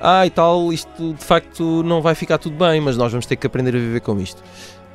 Ah, 0.00 0.26
e 0.26 0.30
tal, 0.30 0.72
isto 0.72 1.14
de 1.14 1.24
facto 1.24 1.82
não 1.84 2.02
vai 2.02 2.14
ficar 2.14 2.38
tudo 2.38 2.56
bem, 2.56 2.80
mas 2.80 2.96
nós 2.96 3.12
vamos 3.12 3.24
ter 3.26 3.36
que 3.36 3.46
aprender 3.46 3.70
a 3.76 3.78
viver 3.78 4.00
com 4.00 4.18
isto. 4.20 4.42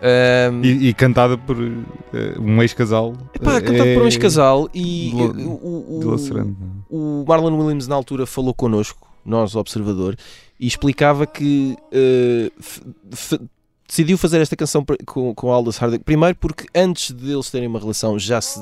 Ahm, 0.01 0.61
E, 0.63 0.89
e 0.89 0.93
cantada 0.93 1.37
por 1.37 1.55
eh, 1.59 2.35
um 2.39 2.61
ex-casal. 2.61 3.13
epá, 3.33 3.55
eh, 3.57 3.61
cantado 3.61 3.93
por 3.93 4.01
um 4.01 4.05
é 4.05 4.07
ex-casal 4.07 4.69
e 4.73 5.11
dila- 5.15 5.47
o, 5.49 5.95
o- 5.95 5.99
dilacerante. 6.01 6.55
o 6.89 7.25
Marlon 7.27 7.57
Williams 7.57 7.87
na 7.87 7.95
altura 7.95 8.25
falou 8.27 8.53
connosco, 8.53 9.07
nós, 9.25 9.55
Observador, 9.55 10.15
e 10.59 10.67
explicava 10.67 11.25
que 11.25 11.75
eh, 11.91 12.51
f- 12.59 13.39
decidiu 13.87 14.17
fazer 14.17 14.41
esta 14.41 14.55
canção 14.55 14.85
com, 15.05 15.33
com 15.33 15.51
Aldous 15.51 15.77
Harding. 15.77 15.99
Primeiro 15.99 16.35
porque 16.35 16.65
antes 16.75 17.11
de 17.11 17.31
eles 17.31 17.49
terem 17.49 17.67
uma 17.67 17.79
relação 17.79 18.19
já 18.19 18.41
se 18.41 18.59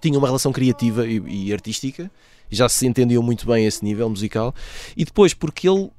tinham 0.00 0.18
uma 0.18 0.28
relação 0.28 0.52
criativa 0.52 1.06
e, 1.06 1.46
e 1.46 1.52
artística, 1.52 2.10
já 2.50 2.68
se 2.68 2.86
entendiam 2.86 3.22
muito 3.22 3.46
bem 3.46 3.64
a 3.64 3.68
esse 3.68 3.84
nível 3.84 4.08
musical, 4.08 4.54
e 4.96 5.04
depois 5.04 5.34
porque 5.34 5.68
ele, 5.68 5.90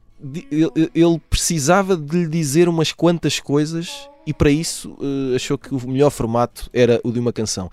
ele, 0.95 1.19
precisava 1.29 1.95
de 1.97 2.17
lhe 2.17 2.27
dizer 2.27 2.69
umas 2.69 2.91
quantas 2.91 3.39
coisas 3.39 4.09
e 4.25 4.33
para 4.33 4.49
isso 4.49 4.97
eh, 5.01 5.35
achou 5.35 5.57
que 5.57 5.73
o 5.73 5.87
melhor 5.87 6.09
formato 6.11 6.69
era 6.71 6.99
o 7.03 7.11
de 7.11 7.19
uma 7.19 7.33
canção. 7.33 7.69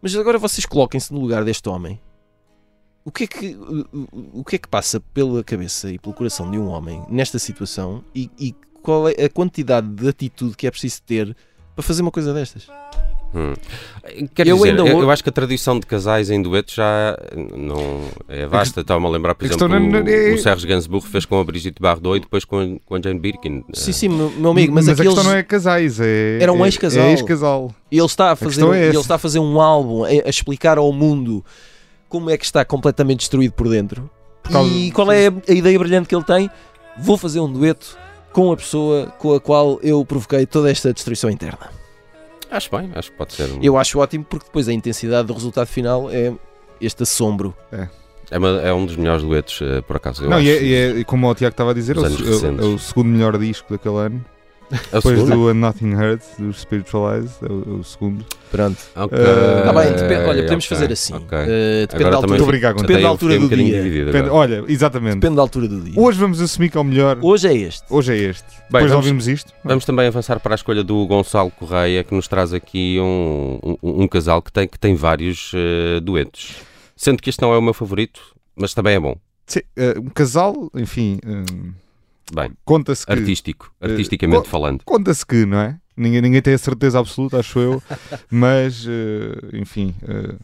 Mas 0.00 0.14
agora 0.16 0.38
vocês 0.38 0.64
coloquem-se 0.64 1.12
no 1.12 1.20
lugar 1.20 1.44
deste 1.44 1.68
homem. 1.68 2.00
O 3.04 3.10
que, 3.10 3.24
é 3.24 3.26
que, 3.26 3.54
o- 3.56 4.40
o 4.40 4.44
que 4.44 4.56
é 4.56 4.58
que 4.58 4.68
passa 4.68 5.00
pela 5.00 5.42
cabeça 5.42 5.90
e 5.90 5.98
pelo 5.98 6.14
coração 6.14 6.50
de 6.50 6.58
um 6.58 6.68
homem 6.68 7.02
nesta 7.08 7.38
situação 7.38 8.04
e, 8.14 8.30
e 8.38 8.54
qual 8.88 9.06
é 9.06 9.24
a 9.24 9.28
quantidade 9.28 9.86
de 9.86 10.08
atitude 10.08 10.56
que 10.56 10.66
é 10.66 10.70
preciso 10.70 11.02
ter 11.02 11.36
para 11.76 11.82
fazer 11.82 12.00
uma 12.00 12.10
coisa 12.10 12.32
destas? 12.32 12.66
Hum. 13.34 13.52
Quer 14.34 14.46
Eu 14.46 14.56
dizer, 14.56 14.70
ainda 14.70 14.80
eu, 14.88 15.02
eu 15.02 15.10
acho 15.10 15.22
que 15.22 15.28
a 15.28 15.32
tradição 15.32 15.78
de 15.78 15.84
casais 15.84 16.30
em 16.30 16.40
dueto 16.40 16.72
já 16.74 17.14
não 17.54 18.00
é 18.26 18.46
vasta. 18.46 18.80
Estava-me 18.80 19.06
a 19.06 19.10
lembrar, 19.10 19.34
por 19.34 19.44
a 19.44 19.46
exemplo, 19.46 19.68
não- 19.68 20.00
o, 20.02 20.08
é- 20.08 20.32
o 20.32 20.38
Serge 20.38 20.66
Gainsbourg 20.66 21.06
fez 21.06 21.26
com 21.26 21.38
a 21.38 21.44
Brigitte 21.44 21.82
Bardot 21.82 22.16
e 22.16 22.20
depois 22.20 22.46
com 22.46 22.58
a, 22.58 22.66
com 22.86 22.94
a 22.94 23.00
Jane 23.02 23.20
Birkin. 23.20 23.62
Sim, 23.74 23.92
sim, 23.92 24.08
meu, 24.08 24.50
amigo, 24.50 24.72
mas, 24.72 24.88
a 24.88 24.92
aqueles, 24.92 25.12
questão 25.12 25.30
não 25.30 25.38
é 25.38 25.42
casais, 25.42 26.00
é. 26.00 26.38
Era 26.40 26.50
um 26.54 26.64
é- 26.64 26.68
ex-casal. 26.68 27.04
É 27.04 27.10
ex-casal. 27.10 27.74
ele, 27.92 28.06
está 28.06 28.30
a 28.30 28.36
fazer, 28.36 28.64
um- 28.64 28.72
é 28.72 28.86
ele 28.86 28.96
está 28.96 29.16
a 29.16 29.18
fazer 29.18 29.38
um 29.38 29.60
álbum 29.60 30.04
a, 30.04 30.08
a 30.08 30.30
explicar 30.30 30.78
ao 30.78 30.90
mundo 30.90 31.44
como 32.08 32.30
é 32.30 32.38
que 32.38 32.46
está 32.46 32.64
completamente 32.64 33.18
destruído 33.18 33.52
por 33.52 33.68
dentro 33.68 34.08
causa- 34.42 34.70
e 34.72 34.90
qual 34.90 35.12
é 35.12 35.26
a, 35.26 35.32
a 35.46 35.52
ideia 35.52 35.78
brilhante 35.78 36.08
que 36.08 36.14
ele 36.14 36.24
tem. 36.24 36.50
Vou 36.98 37.18
fazer 37.18 37.40
um 37.40 37.52
dueto 37.52 37.98
com 38.32 38.52
a 38.52 38.56
pessoa 38.56 39.06
com 39.18 39.34
a 39.34 39.40
qual 39.40 39.78
eu 39.82 40.04
provoquei 40.04 40.46
toda 40.46 40.70
esta 40.70 40.92
destruição 40.92 41.28
interna. 41.30 41.70
Acho 42.50 42.70
bem, 42.70 42.90
acho 42.94 43.10
que 43.10 43.16
pode 43.18 43.34
ser. 43.34 43.50
um- 43.52 43.58
Eu 43.62 43.76
acho 43.76 43.98
ótimo 43.98 44.24
porque 44.24 44.46
depois 44.46 44.68
a 44.68 44.72
intensidade 44.72 45.26
do 45.28 45.34
resultado 45.34 45.66
final 45.66 46.10
é 46.10 46.32
este 46.80 47.02
assombro. 47.02 47.54
É, 48.30 48.38
uma- 48.38 48.60
é 48.60 48.72
um 48.72 48.86
dos 48.86 48.96
melhores 48.96 49.22
duetos, 49.22 49.60
eh, 49.62 49.80
por 49.82 49.96
acaso. 49.96 50.24
Eu 50.24 50.30
Não, 50.30 50.36
acho. 50.38 50.46
e 50.46 50.50
é, 50.50 50.62
e 50.62 50.74
é- 50.74 50.90
e 51.00 51.04
como 51.04 51.28
o 51.28 51.34
Tiago 51.34 51.52
estava 51.52 51.70
a 51.72 51.74
dizer, 51.74 51.96
é 51.96 52.00
o, 52.00 52.06
é 52.06 52.08
é 52.08 52.64
o 52.64 52.78
segundo 52.78 53.08
melhor 53.08 53.36
disco 53.38 53.72
daquele 53.72 53.96
ano. 53.96 54.24
É 54.70 54.96
Depois 54.96 55.18
segundo? 55.20 55.34
do 55.34 55.48
And 55.48 55.54
Nothing 55.54 55.94
Hurt, 55.94 56.22
do 56.38 56.52
Spiritualize, 56.52 57.34
é 57.42 57.46
o, 57.50 57.62
é 57.76 57.80
o 57.80 57.84
segundo. 57.84 58.24
Pronto. 58.50 58.76
Ok. 58.96 59.18
Eh, 59.18 59.62
Tá 59.62 59.72
bem, 59.72 60.18
olha, 60.26 60.42
podemos 60.42 60.64
ok, 60.66 60.76
fazer 60.76 60.92
assim. 60.92 61.14
ok. 61.14 61.38
Eh, 61.38 61.80
depende, 61.86 61.94
Agora 61.94 62.10
da 62.10 62.16
altura, 62.16 62.28
Muito 62.28 62.42
obrigado, 62.44 62.76
depende 62.76 63.02
da 63.02 63.08
altura 63.08 63.34
um 63.40 63.48
do 63.48 63.56
dia. 63.56 64.04
Depende- 64.04 64.28
olha, 64.30 64.64
exatamente. 64.68 65.14
Depende 65.14 65.36
da 65.36 65.42
altura 65.42 65.68
do 65.68 65.80
dia. 65.80 65.94
Hoje 66.00 66.18
vamos 66.18 66.40
assumir 66.40 66.68
que 66.70 66.76
é 66.76 66.80
o 66.80 66.84
melhor. 66.84 67.18
Hoje 67.22 67.48
é 67.48 67.54
este. 67.54 67.82
Hoje 67.88 68.12
é 68.12 68.16
este. 68.16 68.44
Bem, 68.44 68.56
Depois 68.66 68.82
de 68.84 68.88
vamos- 68.90 69.04
ouvirmos 69.06 69.28
isto. 69.28 69.52
Vamos 69.64 69.84
também 69.86 70.06
avançar 70.06 70.38
para 70.40 70.54
a 70.54 70.56
escolha 70.56 70.84
do 70.84 71.06
Gonçalo 71.06 71.50
Correia, 71.50 72.04
que 72.04 72.14
nos 72.14 72.28
traz 72.28 72.52
aqui 72.52 72.98
um, 73.00 73.58
um- 73.82 74.02
um 74.02 74.08
casal 74.08 74.42
que 74.42 74.52
tem, 74.52 74.68
que 74.68 74.78
tem 74.78 74.94
vários 74.94 75.50
eh, 75.54 76.00
duetos. 76.00 76.56
Sendo 76.94 77.22
que 77.22 77.30
este 77.30 77.40
não 77.40 77.54
é 77.54 77.58
o 77.58 77.62
meu 77.62 77.72
favorito, 77.72 78.20
mas 78.54 78.74
também 78.74 78.96
é 78.96 79.00
bom. 79.00 79.16
Sim, 79.46 79.60
eh, 79.76 79.94
um 79.98 80.10
casal, 80.10 80.70
enfim, 80.74 81.18
eh, 81.24 81.70
Bem, 82.34 82.50
conta-se 82.64 83.06
que. 83.06 83.12
artístico, 83.12 83.72
artisticamente 83.80 84.42
co- 84.42 84.48
falando. 84.48 84.82
Conta-se 84.84 85.24
que, 85.24 85.46
não 85.46 85.58
é? 85.58 85.78
Ninguém, 85.96 86.20
ninguém 86.22 86.42
tem 86.42 86.54
a 86.54 86.58
certeza 86.58 86.98
absoluta, 86.98 87.38
acho 87.38 87.58
eu, 87.58 87.82
mas, 88.30 88.84
eh, 88.86 89.56
enfim, 89.58 89.94
eh, 90.06 90.34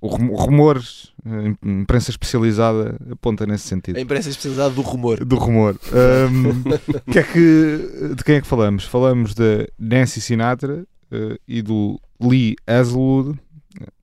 rumores, 0.00 1.12
eh, 1.26 1.54
a 1.64 1.68
imprensa 1.68 2.10
especializada 2.10 2.96
aponta 3.10 3.44
nesse 3.46 3.66
sentido. 3.68 3.96
A 3.96 4.00
imprensa 4.00 4.28
especializada 4.30 4.70
do 4.74 4.80
rumor. 4.82 5.24
Do 5.24 5.36
rumor. 5.36 5.76
Ahm, 5.92 6.62
que 7.10 7.18
é 7.18 7.22
que, 7.22 8.14
de 8.16 8.24
quem 8.24 8.36
é 8.36 8.40
que 8.40 8.46
falamos? 8.46 8.84
Falamos 8.84 9.34
da 9.34 9.66
Nancy 9.78 10.20
Sinatra 10.20 10.84
eh, 11.10 11.38
e 11.46 11.62
do 11.62 12.00
Lee 12.20 12.56
Hazelwood. 12.66 13.38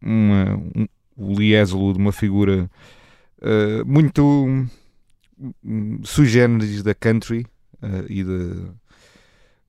Uma, 0.02 0.56
um- 0.76 0.88
o 1.18 1.34
Lee 1.38 1.56
Hazelwood, 1.56 2.00
uma 2.00 2.12
figura 2.14 2.70
eh, 3.42 3.84
muito 3.86 4.66
sui 6.04 6.26
generis 6.26 6.82
da 6.84 6.94
country 6.94 7.46
eh, 7.82 8.06
e, 8.10 8.24
da, 8.24 8.74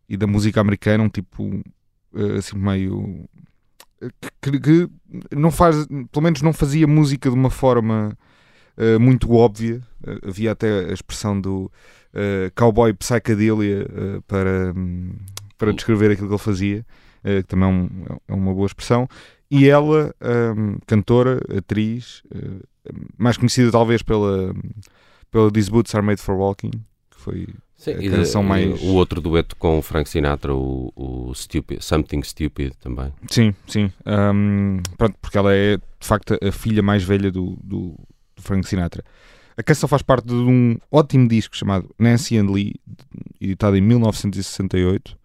e 0.08 0.16
da 0.16 0.26
música 0.26 0.60
americana, 0.60 1.04
um 1.04 1.08
tipo 1.08 1.62
eh, 2.14 2.38
assim 2.38 2.56
meio 2.58 3.28
que, 4.40 4.58
que 4.60 4.88
não 5.36 5.50
faz, 5.50 5.86
pelo 5.86 6.22
menos 6.22 6.42
não 6.42 6.52
fazia 6.52 6.86
música 6.86 7.28
de 7.28 7.34
uma 7.34 7.50
forma 7.50 8.16
eh, 8.76 8.98
muito 8.98 9.32
óbvia. 9.32 9.80
Eh, 10.06 10.18
havia 10.28 10.52
até 10.52 10.86
a 10.90 10.92
expressão 10.92 11.40
do 11.40 11.70
eh, 12.14 12.50
cowboy 12.56 12.92
psychedelia 12.94 13.86
eh, 13.88 14.20
para, 14.26 14.72
hum, 14.76 15.12
para 15.58 15.72
descrever 15.72 16.10
aquilo 16.12 16.28
que 16.28 16.34
ele 16.34 16.42
fazia, 16.42 16.86
eh, 17.22 17.42
que 17.42 17.48
também 17.48 17.68
é, 17.68 17.72
um- 17.72 18.18
é 18.28 18.32
uma 18.34 18.54
boa 18.54 18.66
expressão. 18.66 19.06
E 19.50 19.68
ela, 19.68 20.14
hum, 20.56 20.78
cantora, 20.86 21.40
atriz, 21.56 22.22
eh, 22.34 22.92
mais 23.18 23.36
conhecida 23.36 23.70
talvez 23.70 24.00
pela, 24.02 24.54
pela 25.30 25.50
These 25.50 25.70
Boots 25.70 25.94
Are 25.94 26.04
Made 26.04 26.20
for 26.20 26.34
Walking, 26.36 26.70
que 26.70 27.18
foi 27.18 27.48
Sim, 27.76 27.92
a 27.92 28.10
canção 28.10 28.42
de- 28.42 28.48
mais. 28.48 28.82
o 28.82 28.94
outro 28.94 29.20
dueto 29.20 29.56
com 29.56 29.78
o 29.78 29.82
Frank 29.82 30.08
Sinatra, 30.08 30.54
o, 30.54 30.92
o 30.96 31.34
Stupid, 31.34 31.80
Something 31.82 32.22
Stupid 32.22 32.72
também. 32.80 33.12
Sim, 33.30 33.54
sim. 33.66 33.90
Ahm, 34.04 34.78
pronto, 34.98 35.16
porque 35.20 35.38
ela 35.38 35.54
é 35.54 35.76
de 35.76 35.82
facto 36.06 36.36
a 36.42 36.52
filha 36.52 36.82
mais 36.82 37.02
velha 37.02 37.30
do, 37.30 37.56
do, 37.62 37.96
do 38.36 38.42
Frank 38.42 38.66
Sinatra. 38.68 39.04
A 39.56 39.62
canção 39.62 39.88
faz 39.88 40.00
parte 40.02 40.26
de 40.26 40.34
um 40.34 40.78
ótimo 40.90 41.28
disco 41.28 41.54
chamado 41.56 41.88
Nancy 41.98 42.36
and 42.38 42.50
Lee, 42.50 42.74
editado 43.40 43.76
em 43.76 43.80
1968. 43.82 45.18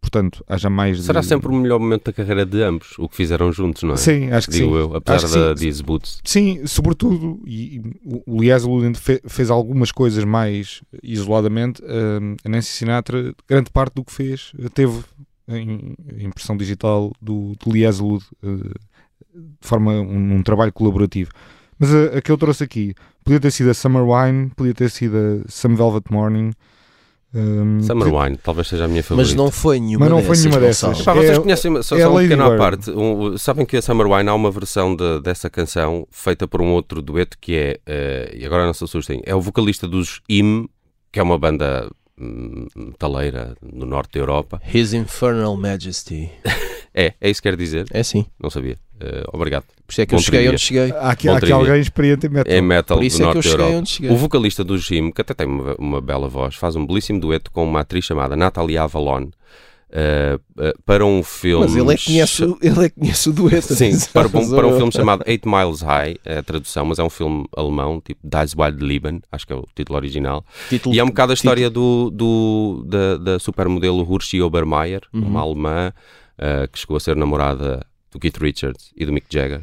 Portanto, 0.00 0.42
há 0.48 0.56
já 0.56 0.70
mais 0.70 0.96
de... 0.98 1.02
Será 1.02 1.22
sempre 1.22 1.48
o 1.48 1.52
melhor 1.52 1.78
momento 1.78 2.04
da 2.04 2.12
carreira 2.12 2.46
de 2.46 2.62
ambos, 2.62 2.94
o 2.98 3.08
que 3.08 3.16
fizeram 3.16 3.52
juntos, 3.52 3.82
não 3.82 3.94
é? 3.94 3.96
Sim, 3.96 4.30
acho 4.30 4.46
que 4.46 4.54
Digo 4.54 4.68
sim. 4.74 4.78
eu, 4.78 4.96
apesar 4.96 5.26
Acho 5.26 5.34
da 5.38 5.56
sim. 5.56 5.64
These 5.64 5.82
Boots. 5.82 6.20
Sim, 6.24 6.66
sobretudo, 6.66 7.42
e, 7.44 7.76
e 7.76 7.82
o- 8.04 8.94
fe- 8.94 9.20
fez 9.26 9.50
algumas 9.50 9.90
coisas 9.92 10.24
mais 10.24 10.82
isoladamente. 11.02 11.82
ahm, 11.84 12.36
a 12.44 12.48
Nancy 12.48 12.68
Sinatra, 12.70 13.34
grande 13.48 13.70
parte 13.70 13.94
do 13.96 14.04
que 14.04 14.12
fez, 14.12 14.52
eh, 14.58 14.68
teve 14.72 15.00
em 15.48 15.94
impressão 16.20 16.56
digital 16.56 17.12
do, 17.20 17.54
do 17.62 17.70
Lee 17.72 17.84
Hazelwood, 17.84 18.24
eh, 18.42 18.48
de 19.34 19.68
forma 19.68 19.92
um, 19.92 20.36
um 20.36 20.42
trabalho 20.42 20.72
colaborativo. 20.72 21.30
Mas 21.78 21.92
a, 21.94 22.18
a 22.18 22.22
que 22.22 22.30
eu 22.30 22.38
trouxe 22.38 22.64
aqui 22.64 22.94
podia 23.24 23.40
ter 23.40 23.50
sido 23.50 23.70
a 23.70 23.74
Summer 23.74 24.02
Wine, 24.04 24.50
podia 24.56 24.74
ter 24.74 24.90
sido 24.90 25.16
a 25.16 25.48
Some 25.50 25.76
Velvet 25.76 26.10
Morning. 26.10 26.50
Ahm, 27.34 27.80
Summer 27.82 28.12
Wine, 28.14 28.36
talvez 28.42 28.68
seja 28.68 28.84
a 28.84 28.88
minha 28.88 29.02
favorita. 29.02 29.28
Mas 29.30 29.34
não 29.36 29.50
foi 29.50 29.78
nenhuma 29.80 30.06
Mas 30.06 30.10
não 30.10 30.18
foi 30.20 30.28
dessas, 30.30 30.44
nenhuma 30.44 30.60
dessas. 30.66 30.98
Vocês 31.04 31.30
É- 31.30 31.40
conhecem, 31.40 31.82
só, 31.82 31.96
é 31.96 32.02
só 32.02 32.14
um 32.14 32.18
pequeno 32.18 32.44
à 32.44 32.56
parte. 32.56 32.90
Um, 32.90 33.36
sabem 33.38 33.64
que 33.66 33.76
a 33.76 33.82
Summer 33.82 34.06
Wine 34.06 34.28
há 34.28 34.34
uma 34.34 34.50
versão 34.50 34.94
de- 34.96 35.20
dessa 35.20 35.48
canção 35.50 36.06
feita 36.10 36.46
por 36.48 36.60
um 36.62 36.68
outro 36.72 37.00
dueto 37.02 37.36
que 37.40 37.54
é, 37.54 37.80
eh, 37.86 38.34
e 38.38 38.46
agora 38.46 38.64
não 38.66 38.72
se 38.74 38.82
assustem, 38.84 39.20
é 39.26 39.34
o 39.34 39.40
vocalista 39.40 39.86
dos 39.86 40.20
IM, 40.28 40.68
que 41.12 41.18
é 41.20 41.22
uma 41.22 41.38
banda 41.38 41.90
metaleira 42.74 43.54
no 43.62 43.86
norte 43.86 44.14
da 44.14 44.20
Europa. 44.20 44.60
His 44.74 44.92
Infernal 44.92 45.56
Majesty. 45.56 46.30
É, 47.00 47.14
é 47.20 47.30
isso 47.30 47.40
que 47.40 47.48
quer 47.48 47.56
dizer? 47.56 47.86
É 47.92 48.02
sim. 48.02 48.26
Não 48.42 48.50
sabia. 48.50 48.76
Eh, 49.00 49.22
obrigado. 49.32 49.64
Por 49.86 49.92
isso 49.92 50.00
é 50.00 50.06
que 50.06 50.14
eu 50.14 50.18
Bom 50.18 50.22
cheguei 50.24 50.40
trivia. 50.40 50.52
onde 50.52 50.60
cheguei. 50.60 50.90
Há 50.92 51.10
aqui, 51.10 51.28
há 51.28 51.36
aqui 51.36 51.52
alguém 51.52 51.80
experiente 51.80 52.26
em 52.26 52.30
metal. 52.30 52.52
É 52.52 52.60
metal 52.60 52.96
Por 52.98 53.04
isso 53.04 53.18
do 53.18 53.22
é 53.22 53.26
que 53.26 53.30
eu 53.30 53.34
norte 53.34 53.48
cheguei 53.48 53.60
Europa. 53.64 53.78
onde 53.78 53.88
cheguei. 53.90 54.10
O 54.10 54.16
vocalista 54.16 54.64
do 54.64 54.76
Jim, 54.76 55.10
que 55.12 55.20
até 55.20 55.32
tem 55.32 55.46
uma, 55.46 55.74
uma 55.78 56.00
bela 56.00 56.28
voz, 56.28 56.56
faz 56.56 56.74
um 56.74 56.84
belíssimo 56.84 57.20
dueto 57.20 57.52
com 57.52 57.62
uma 57.64 57.80
atriz 57.80 58.04
chamada 58.04 58.34
Natalie 58.34 58.76
Avalon 58.76 59.28
eh, 59.90 60.38
eh, 60.58 60.74
para 60.84 61.06
um 61.06 61.22
filme. 61.22 61.64
Mas 61.66 61.76
ele 61.76 61.92
é 61.92 61.96
que 61.96 62.04
conhece, 62.06 62.44
o- 62.44 62.58
ele 62.60 62.84
é 62.86 62.88
que 62.90 62.98
conhece 63.00 63.30
o 63.30 63.32
dueto. 63.32 63.74
Sim, 63.74 63.92
para, 64.12 64.26
um, 64.26 64.30
para 64.50 64.66
um 64.66 64.70
filme 64.72 64.88
eu. 64.88 64.92
chamado 64.92 65.22
Eight 65.26 65.48
Miles 65.48 65.80
High, 65.80 66.16
é 66.24 66.38
a 66.38 66.42
tradução, 66.42 66.84
mas 66.84 66.98
é 66.98 67.02
um 67.04 67.08
filme 67.08 67.46
alemão, 67.56 68.00
tipo 68.04 68.20
Das 68.22 68.54
Wild 68.54 68.84
Leben, 68.84 69.22
acho 69.32 69.46
que 69.46 69.52
é 69.52 69.56
o 69.56 69.64
título 69.74 69.96
original. 69.96 70.44
Título- 70.68 70.94
E 70.94 70.98
é 70.98 71.04
um 71.04 71.06
bocado 71.06 71.32
a 71.32 71.36
título- 71.36 71.52
história 71.52 71.70
do, 71.70 72.10
do- 72.10 72.84
da, 72.86 73.16
da 73.16 73.38
supermodelo 73.38 74.06
Hirschi 74.12 74.42
Obermeier, 74.42 75.02
Uhum. 75.14 75.22
uma 75.22 75.40
alemã 75.40 75.92
eh, 76.38 76.68
que 76.72 76.78
chegou 76.78 76.96
a 76.96 77.00
ser 77.00 77.16
namorada 77.16 77.84
do 78.12 78.18
Keith 78.18 78.36
Richards 78.38 78.90
e 78.96 79.04
do 79.04 79.12
Mick 79.12 79.26
Jagger. 79.30 79.62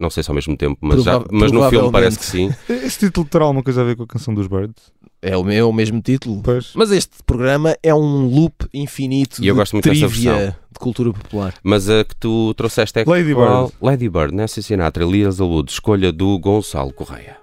Não 0.00 0.10
sei 0.10 0.22
se 0.22 0.30
ao 0.30 0.34
mesmo 0.34 0.56
tempo, 0.56 0.78
mas, 0.80 1.02
já- 1.02 1.20
mas 1.32 1.50
no 1.50 1.68
filme 1.68 1.90
parece 1.90 2.18
que 2.18 2.24
sim. 2.24 2.54
Esse 2.68 3.00
título 3.00 3.26
terá 3.26 3.44
alguma 3.44 3.64
coisa 3.64 3.80
a 3.80 3.84
ver 3.84 3.96
com 3.96 4.04
a 4.04 4.06
canção 4.06 4.32
dos 4.32 4.46
Birds? 4.46 4.92
É 5.20 5.36
o, 5.36 5.42
meu, 5.42 5.56
é 5.56 5.64
o 5.64 5.72
mesmo 5.72 6.00
título. 6.00 6.40
Pois. 6.44 6.70
Mas 6.76 6.92
este 6.92 7.16
programa 7.26 7.76
é 7.82 7.92
um 7.92 8.26
loop 8.26 8.54
infinito 8.72 9.42
E 9.42 9.48
eu 9.48 9.54
de 9.54 9.58
gosto 9.58 9.72
muito 9.72 9.88
dessa 9.88 10.06
trivia 10.06 10.32
versão. 10.34 10.56
de 10.70 10.78
cultura 10.78 11.12
popular. 11.12 11.54
Mas 11.64 11.90
a 11.90 12.04
que 12.04 12.14
tu 12.14 12.54
trouxeste 12.54 13.00
é 13.00 13.04
Lady? 13.04 13.34
Bird. 13.34 13.72
Lady 13.82 14.08
Bird, 14.08 14.32
Nancy 14.32 14.62
Sinatra, 14.62 15.02
Elias 15.04 15.34
Zaludo, 15.36 15.68
escolha 15.68 16.12
do 16.12 16.38
Gonçalo 16.38 16.92
Correia. 16.92 17.36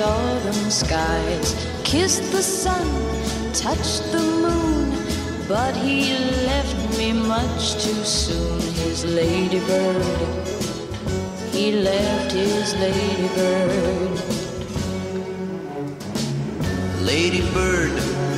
Autumn 0.00 0.70
skies, 0.70 1.54
kissed 1.84 2.32
the 2.32 2.42
sun, 2.42 2.86
touched 3.52 4.10
the 4.12 4.20
moon, 4.20 4.90
but 5.48 5.76
he 5.76 6.12
left 6.46 6.98
me 6.98 7.12
much 7.12 7.74
too 7.84 8.04
soon. 8.04 8.60
His 8.84 9.04
ladybird, 9.04 10.28
he 11.52 11.72
left 11.72 12.32
his 12.32 12.74
ladybird. 12.74 14.14
Ladybird, 17.02 17.92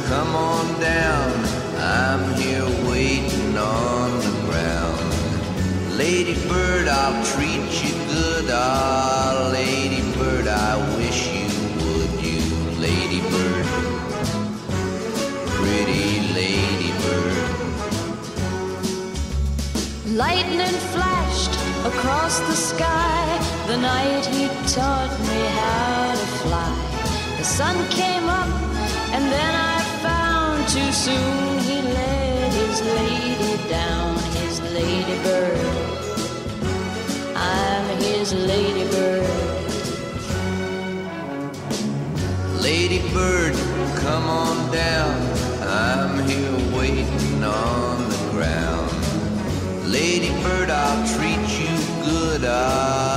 come 0.08 0.34
on 0.34 0.80
down. 0.80 1.32
I'm 1.78 2.34
here 2.34 2.68
waiting 2.90 3.56
on 3.56 4.10
the 4.20 4.34
ground. 4.46 5.96
Lady 5.96 6.34
Bird, 6.48 6.88
I'll 6.88 7.24
treat 7.24 7.70
you 7.82 7.95
across 22.36 22.48
the 22.48 22.76
sky 22.76 23.66
the 23.66 23.76
night 23.76 24.24
he 24.26 24.48
taught 24.72 25.10
me 25.20 25.40
how 25.58 26.14
to 26.14 26.26
fly. 26.42 27.36
The 27.38 27.44
sun 27.44 27.76
came 27.90 28.28
up, 28.28 28.48
and 29.12 29.24
then 29.24 29.54
I 29.54 29.80
found 30.02 30.68
too 30.68 30.92
soon 30.92 31.58
he 31.60 31.82
let 31.82 32.52
his 32.52 32.80
lady 32.82 33.68
down, 33.68 34.16
his 34.40 34.60
ladybird. 34.74 35.66
I'm 37.36 37.96
his 37.98 38.32
ladybird. 38.34 39.26
Ladybird, 42.60 43.54
come 44.02 44.24
on 44.24 44.72
down. 44.72 45.16
I'm 45.62 46.26
here 46.28 46.76
waiting 46.76 47.44
on 47.44 48.08
the 48.08 48.30
ground. 48.32 48.90
Lady 49.86 50.30
Bird, 50.42 50.68
I'll 50.70 51.06
treat 51.14 51.46
you 51.60 51.65
good. 52.38 52.50
Ah, 52.50 53.15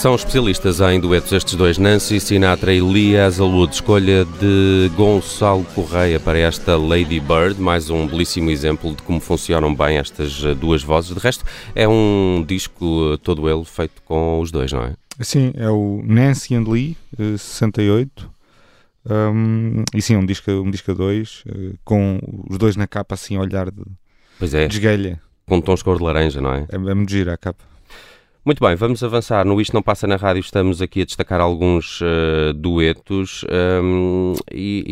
São 0.00 0.14
especialistas 0.14 0.80
em 0.80 0.98
duetos 0.98 1.30
estes 1.30 1.54
dois, 1.54 1.76
Nancy 1.76 2.18
Sinatra 2.18 2.72
e 2.72 2.80
Lia 2.80 3.26
Azalud. 3.26 3.70
Escolha 3.70 4.24
de 4.24 4.90
Gonçalo 4.96 5.62
Correia 5.74 6.18
para 6.18 6.38
esta 6.38 6.74
Lady 6.74 7.20
Bird, 7.20 7.60
mais 7.60 7.90
um 7.90 8.06
belíssimo 8.06 8.50
exemplo 8.50 8.94
de 8.94 9.02
como 9.02 9.20
funcionam 9.20 9.74
bem 9.74 9.98
estas 9.98 10.42
eh, 10.42 10.54
duas 10.54 10.82
vozes. 10.82 11.14
De 11.14 11.20
resto, 11.20 11.44
é 11.74 11.86
um 11.86 12.42
disco 12.48 13.12
eh, 13.12 13.18
todo 13.22 13.46
ele 13.46 13.62
feito 13.66 14.00
com 14.06 14.40
os 14.40 14.50
dois, 14.50 14.72
não 14.72 14.84
é? 14.84 14.94
Sim, 15.20 15.52
é 15.54 15.68
o 15.68 16.00
Nancy 16.02 16.54
and 16.54 16.64
Lee, 16.66 16.96
eh, 17.18 17.36
68. 17.36 18.30
Um, 19.04 19.84
e 19.94 20.00
sim, 20.00 20.16
um 20.16 20.24
disco, 20.24 20.50
um 20.50 20.70
disco 20.70 20.92
a 20.92 20.94
dois, 20.94 21.44
eh, 21.46 21.74
com 21.84 22.18
os 22.48 22.56
dois 22.56 22.74
na 22.74 22.86
capa 22.86 23.16
assim 23.16 23.36
a 23.36 23.40
olhar 23.40 23.70
de, 23.70 23.82
Pois 24.38 24.54
é, 24.54 24.66
com 25.46 25.60
tons 25.60 25.82
cor 25.82 25.98
de 25.98 26.04
laranja, 26.04 26.40
não 26.40 26.54
é? 26.54 26.60
É, 26.70 26.76
é 26.76 26.94
muito 26.94 27.10
gira 27.10 27.34
a 27.34 27.36
capa. 27.36 27.69
Muito 28.44 28.64
bem, 28.64 28.74
vamos 28.74 29.02
avançar. 29.04 29.44
No 29.44 29.60
Isto 29.60 29.74
Não 29.74 29.82
Passa 29.82 30.06
na 30.06 30.16
Rádio 30.16 30.40
estamos 30.40 30.80
aqui 30.80 31.02
a 31.02 31.04
destacar 31.04 31.40
alguns 31.40 32.00
eh, 32.02 32.52
duetos 32.54 33.44
hum, 33.82 34.32
e, 34.50 34.84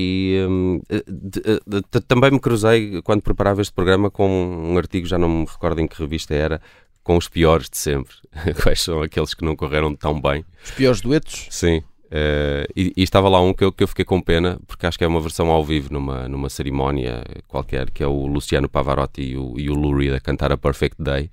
e, 0.42 0.46
hum, 0.46 0.80
eh, 0.90 1.02
de- 1.08 1.40
eh, 1.44 1.60
de- 1.66 1.82
t- 1.82 2.00
também 2.02 2.30
me 2.30 2.38
cruzei, 2.38 3.00
quando 3.02 3.22
preparava 3.22 3.62
este 3.62 3.72
programa, 3.72 4.10
com 4.10 4.28
um 4.28 4.76
artigo, 4.76 5.06
já 5.06 5.16
não 5.18 5.28
me 5.30 5.46
recordo 5.46 5.80
em 5.80 5.86
que 5.88 5.98
revista 5.98 6.34
era, 6.34 6.60
com 7.02 7.16
os 7.16 7.26
piores 7.26 7.70
de 7.70 7.78
sempre. 7.78 8.14
Quais 8.62 8.82
são 8.82 9.00
aqueles 9.02 9.32
que 9.32 9.44
não 9.44 9.56
correram 9.56 9.94
tão 9.96 10.20
bem? 10.20 10.44
Os 10.62 10.70
piores 10.72 11.00
duetos. 11.00 11.46
Sim. 11.50 11.82
Eh, 12.10 12.66
e, 12.76 12.92
e 12.96 13.02
estava 13.02 13.28
lá 13.28 13.40
um 13.40 13.52
que 13.52 13.64
eu, 13.64 13.72
que 13.72 13.82
eu 13.82 13.88
fiquei 13.88 14.04
com 14.04 14.20
pena, 14.20 14.58
porque 14.66 14.86
acho 14.86 14.96
que 14.98 15.04
é 15.04 15.06
uma 15.08 15.20
versão 15.20 15.50
ao 15.50 15.64
vivo 15.64 15.92
numa, 15.92 16.28
numa 16.28 16.48
cerimónia 16.48 17.22
qualquer, 17.46 17.90
que 17.90 18.02
é 18.02 18.06
o 18.06 18.26
Luciano 18.26 18.68
Pavarotti 18.68 19.22
e 19.22 19.36
o, 19.36 19.54
e 19.58 19.68
o 19.70 19.74
Lou 19.74 19.96
Reed 19.96 20.14
a 20.14 20.20
cantar 20.20 20.52
a 20.52 20.56
Perfect 20.56 20.96
Day. 21.02 21.30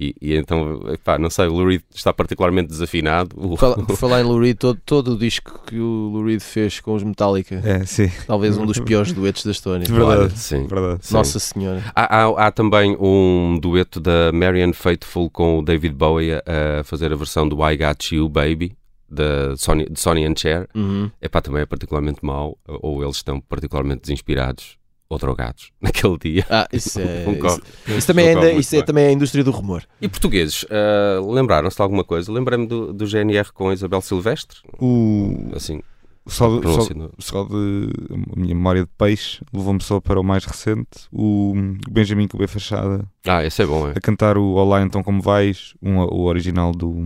E, 0.00 0.14
e 0.22 0.34
então, 0.34 0.80
pá, 1.04 1.18
não 1.18 1.28
sei, 1.28 1.46
o 1.48 1.52
Lou 1.52 1.66
Reed 1.68 1.82
está 1.94 2.14
particularmente 2.14 2.68
desafinado. 2.70 3.36
Fala- 3.58 3.76
Por 3.84 3.94
falar 3.98 4.22
em 4.22 4.24
Lou 4.24 4.40
Reed, 4.40 4.56
todo, 4.56 4.80
todo 4.86 5.12
o 5.12 5.18
disco 5.18 5.60
que 5.66 5.78
o 5.78 6.08
Lou 6.10 6.24
Reed 6.24 6.40
fez 6.40 6.80
com 6.80 6.94
os 6.94 7.02
Metallica, 7.02 7.60
É, 7.62 7.84
sim. 7.84 8.10
talvez 8.26 8.56
um 8.56 8.64
dos 8.64 8.78
piores 8.78 9.12
duetos 9.12 9.44
da 9.44 9.50
história. 9.50 9.84
Verdade. 9.86 10.20
Olha, 10.22 10.30
sim. 10.30 10.66
Verdade. 10.66 11.06
Sim. 11.06 11.14
Nossa 11.14 11.38
Senhora. 11.38 11.82
Há, 11.94 12.22
há- 12.24 12.46
há 12.46 12.50
também 12.50 12.96
um 12.98 13.58
dueto 13.60 14.00
da 14.00 14.32
Marianne 14.32 14.72
Faithfull 14.72 15.28
com 15.28 15.58
o 15.58 15.62
David 15.62 15.94
Bowie 15.94 16.32
a, 16.32 16.42
a 16.80 16.84
fazer 16.84 17.12
a 17.12 17.16
versão 17.16 17.46
do 17.46 17.56
I 17.68 17.76
Got 17.76 18.14
You 18.16 18.30
Baby, 18.30 18.74
da 19.12 19.56
Sonny, 19.56 19.86
de 19.90 20.00
Sonny 20.00 20.24
and 20.24 20.34
Cher. 20.36 20.68
Uhum. 20.74 21.10
Epá, 21.20 21.40
também 21.40 21.62
é 21.62 21.66
particularmente 21.66 22.18
mau, 22.24 22.56
ou 22.66 23.02
eles 23.02 23.16
estão 23.16 23.40
particularmente 23.40 24.02
desinspirados 24.02 24.76
ou 25.08 25.18
drogados 25.18 25.70
naquele 25.80 26.16
dia. 26.18 26.46
Ah, 26.48 26.66
isso 26.72 26.98
é. 27.00 27.24
Concordo. 27.26 27.62
Isso, 27.86 27.98
isso 27.98 28.06
também, 28.06 28.26
é, 28.26 28.34
ainda- 28.34 28.52
isso 28.52 28.74
é 28.76 28.82
também 28.82 29.06
a 29.06 29.12
indústria 29.12 29.44
do 29.44 29.50
rumor. 29.50 29.82
E 30.00 30.08
portugueses, 30.08 30.64
ah, 30.70 31.20
lembraram-se 31.22 31.76
de 31.76 31.82
alguma 31.82 32.02
coisa? 32.04 32.32
Lembrei-me 32.32 32.66
do, 32.66 32.92
do 32.92 33.06
GNR 33.06 33.52
com 33.52 33.68
a 33.68 33.74
Isabel 33.74 34.00
Silvestre, 34.00 34.58
O, 34.80 35.50
assim, 35.54 35.82
só, 36.26 36.48
de, 36.60 36.66
só, 36.72 36.88
só 37.18 37.44
de 37.44 37.90
a 38.34 38.40
minha 38.40 38.54
memória 38.54 38.82
de 38.84 38.90
peixe 38.96 39.44
levou-me 39.52 39.82
só 39.82 40.00
para 40.00 40.20
o 40.20 40.22
mais 40.24 40.44
recente, 40.44 41.08
o 41.12 41.52
Benjamin 41.90 42.28
Cubê 42.28 42.46
Fachada 42.46 43.04
Ah, 43.26 43.44
esse 43.44 43.60
é 43.60 43.66
bom, 43.66 43.88
é? 43.88 43.90
a 43.96 44.00
cantar 44.00 44.38
o 44.38 44.52
Olá 44.52 44.80
Então 44.82 45.02
Como 45.02 45.20
Vais, 45.20 45.74
um, 45.82 45.98
o 45.98 46.22
original 46.26 46.70
do 46.72 47.04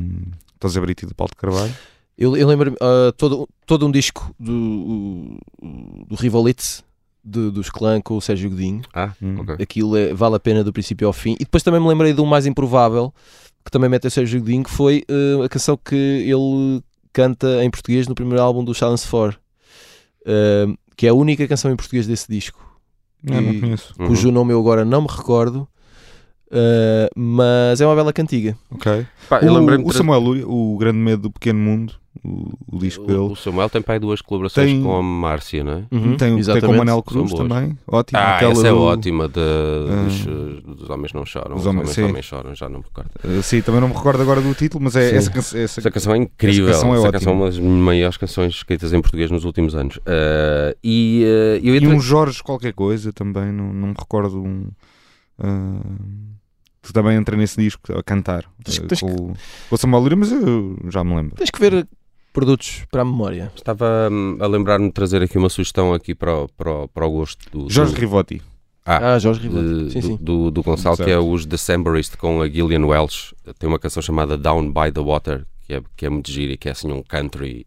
José 0.62 0.80
Brito 0.80 1.04
e 1.04 1.08
do 1.08 1.14
Paulo 1.14 1.30
de 1.30 1.36
Carvalho. 1.40 1.72
Eu, 2.18 2.36
eu 2.36 2.46
lembro-me 2.48 2.76
ah, 2.80 3.12
todo, 3.16 3.48
todo 3.66 3.86
um 3.86 3.90
disco 3.90 4.34
do, 4.40 5.38
do 6.08 6.14
Rivolitz, 6.14 6.82
de- 7.22 7.50
dos 7.50 7.68
Clã 7.70 8.00
com 8.00 8.16
o 8.16 8.20
Sérgio 8.20 8.48
Godinho. 8.50 8.82
Ah, 8.94 9.12
Hum. 9.20 9.40
ok. 9.40 9.56
Aquilo 9.60 9.96
é- 9.96 10.14
vale 10.14 10.36
a 10.36 10.40
pena 10.40 10.64
do 10.64 10.72
princípio 10.72 11.06
ao 11.06 11.12
fim. 11.12 11.34
E 11.34 11.44
depois 11.44 11.62
também 11.62 11.80
me 11.80 11.88
lembrei 11.88 12.12
do 12.14 12.24
mais 12.24 12.46
improvável, 12.46 13.12
que 13.64 13.70
também 13.70 13.90
mete 13.90 14.06
o 14.06 14.10
Sérgio 14.10 14.40
Godinho, 14.40 14.62
que 14.64 14.70
foi 14.70 15.04
ah, 15.10 15.44
a 15.44 15.48
canção 15.48 15.76
que 15.76 15.94
ele 15.94 16.82
canta 17.12 17.62
em 17.64 17.70
português 17.70 18.06
no 18.08 18.14
primeiro 18.14 18.42
álbum 18.42 18.64
do 18.64 18.72
Silence 18.74 19.06
4. 19.08 19.38
Ah, 20.26 20.74
que 20.96 21.06
é 21.06 21.10
a 21.10 21.14
única 21.14 21.46
canção 21.46 21.70
em 21.70 21.76
português 21.76 22.06
desse 22.06 22.26
disco. 22.30 22.64
Não 23.22 23.40
E- 23.42 23.60
conheço. 23.60 23.92
Uhum. 23.98 24.06
cujo 24.06 24.30
nome 24.30 24.52
eu 24.54 24.60
agora 24.60 24.84
não 24.84 25.02
me 25.02 25.08
recordo, 25.10 25.68
ah, 26.50 27.08
mas 27.14 27.80
é 27.80 27.86
uma 27.86 27.94
bela 27.96 28.12
cantiga. 28.12 28.56
Ok. 28.70 29.06
Pá, 29.28 29.40
eu 29.40 29.52
lembrei-me 29.52 29.84
O, 29.84 29.88
o 29.88 29.92
Samuel 29.92 30.20
Lúria, 30.20 30.48
o 30.48 30.76
Grande 30.78 30.98
Medo 30.98 31.22
do 31.22 31.30
Pequeno 31.30 31.58
Mundo, 31.58 31.94
o, 32.26 32.76
o 32.76 32.78
disco 32.78 33.04
o, 33.04 33.06
dele. 33.06 33.18
o 33.18 33.36
Samuel 33.36 33.70
tem 33.70 33.80
pai 33.80 33.98
duas 33.98 34.20
colaborações 34.20 34.70
Tem- 34.70 34.82
com 34.82 34.96
a 34.96 35.02
Márcia, 35.02 35.62
não 35.62 35.72
é? 35.72 35.84
Uhum, 35.90 36.16
tem, 36.16 36.42
tem 36.42 36.60
com 36.60 36.66
o 36.72 36.76
Manel 36.76 37.02
Cruz 37.02 37.32
também. 37.32 37.78
Ótimo. 37.86 38.18
Ah, 38.18 38.36
Aquela 38.36 38.52
essa 38.52 38.66
é 38.66 38.70
do- 38.70 38.80
ótima, 38.80 39.28
de, 39.28 39.34
dos, 40.64 40.76
dos 40.78 40.90
Homens 40.90 41.12
Não 41.12 41.24
Choram. 41.24 41.54
Os 41.56 41.60
Os 41.62 41.66
Homens- 41.66 41.82
Homens, 41.82 41.94
sim. 41.94 42.06
também 42.06 42.22
choram, 42.22 42.54
já 42.54 42.68
não 42.68 42.80
me 42.80 42.84
recordo. 42.84 43.10
Uh, 43.24 43.42
sim, 43.42 43.60
também 43.62 43.80
não 43.80 43.88
me 43.88 43.94
recordo 43.94 44.20
agora 44.22 44.40
do 44.40 44.54
título, 44.54 44.82
mas 44.84 44.96
é 44.96 45.14
essa, 45.14 45.30
canção- 45.30 45.60
essa, 45.60 45.80
Essa 45.80 45.90
canção 45.90 46.14
é 46.14 46.18
incrível. 46.18 46.68
Essa 46.68 46.80
canção 46.80 46.94
é 46.94 46.98
Essa 46.98 47.08
ótima. 47.08 47.18
canção 47.20 47.32
é 47.32 47.36
uma 47.36 47.46
das 47.46 47.58
maiores 47.58 48.16
canções 48.16 48.54
escritas 48.54 48.92
em 48.92 49.00
português 49.00 49.30
nos 49.30 49.44
últimos 49.44 49.74
anos. 49.74 49.98
Ah, 50.06 50.74
e 50.82 51.22
eu 51.62 51.74
E 51.76 51.86
um 51.86 52.00
Jorge 52.00 52.42
qualquer 52.42 52.72
coisa 52.72 53.12
também, 53.12 53.52
não, 53.52 53.72
não 53.72 53.88
me 53.88 53.94
recordo 53.98 54.42
um. 54.42 54.68
uh, 55.38 56.36
que 56.82 56.92
também 56.92 57.16
entra 57.16 57.36
nesse 57.36 57.60
disco 57.60 57.92
a 57.98 58.02
cantar 58.02 58.44
Tens- 58.64 58.78
uh, 58.78 58.86
tens 58.86 59.00
com, 59.00 59.10
o- 59.12 59.32
com 59.68 59.74
o 59.74 59.76
Samuel 59.76 60.02
Lúria, 60.02 60.16
mas 60.16 60.30
eu 60.30 60.76
já 60.88 61.02
me 61.02 61.16
lembro. 61.16 61.34
Tens 61.34 61.50
que 61.50 61.58
ver 61.58 61.86
produtos 62.36 62.84
para 62.90 63.00
a 63.00 63.04
memória. 63.04 63.50
Estava 63.56 64.10
hum, 64.12 64.36
a 64.38 64.46
lembrar-me 64.46 64.88
de 64.88 64.92
trazer 64.92 65.22
aqui 65.22 65.38
uma 65.38 65.48
sugestão 65.48 65.94
aqui 65.94 66.14
para 66.14 66.42
o, 66.42 66.48
para 66.48 66.70
o, 66.70 66.88
para 66.88 67.06
o 67.06 67.10
gosto 67.10 67.50
do, 67.50 67.70
Jorge 67.70 67.94
do, 67.94 67.98
Rivotti. 68.00 68.42
Ah, 68.84 69.14
Ah, 69.14 69.18
Jorge 69.18 69.40
de- 69.40 69.48
Rivotti. 69.48 69.90
Sim, 69.90 70.00
do, 70.00 70.06
sim. 70.06 70.18
do, 70.20 70.50
do 70.50 70.62
Gonçalo, 70.62 70.98
que 70.98 71.10
é 71.10 71.18
os 71.18 71.46
Decemberist 71.46 72.18
com 72.18 72.42
a 72.42 72.48
Gillian 72.48 72.84
Welsh. 72.84 73.34
Tem 73.58 73.66
uma 73.66 73.78
canção 73.78 74.02
chamada 74.02 74.36
Down 74.36 74.70
by 74.70 74.92
the 74.92 75.00
Water, 75.00 75.46
que 75.66 75.72
é, 75.74 75.82
que 75.96 76.04
é 76.04 76.10
muito 76.10 76.30
gira 76.30 76.52
e 76.52 76.56
que 76.58 76.68
é 76.68 76.72
assim 76.72 76.92
um 76.92 77.02
country 77.02 77.66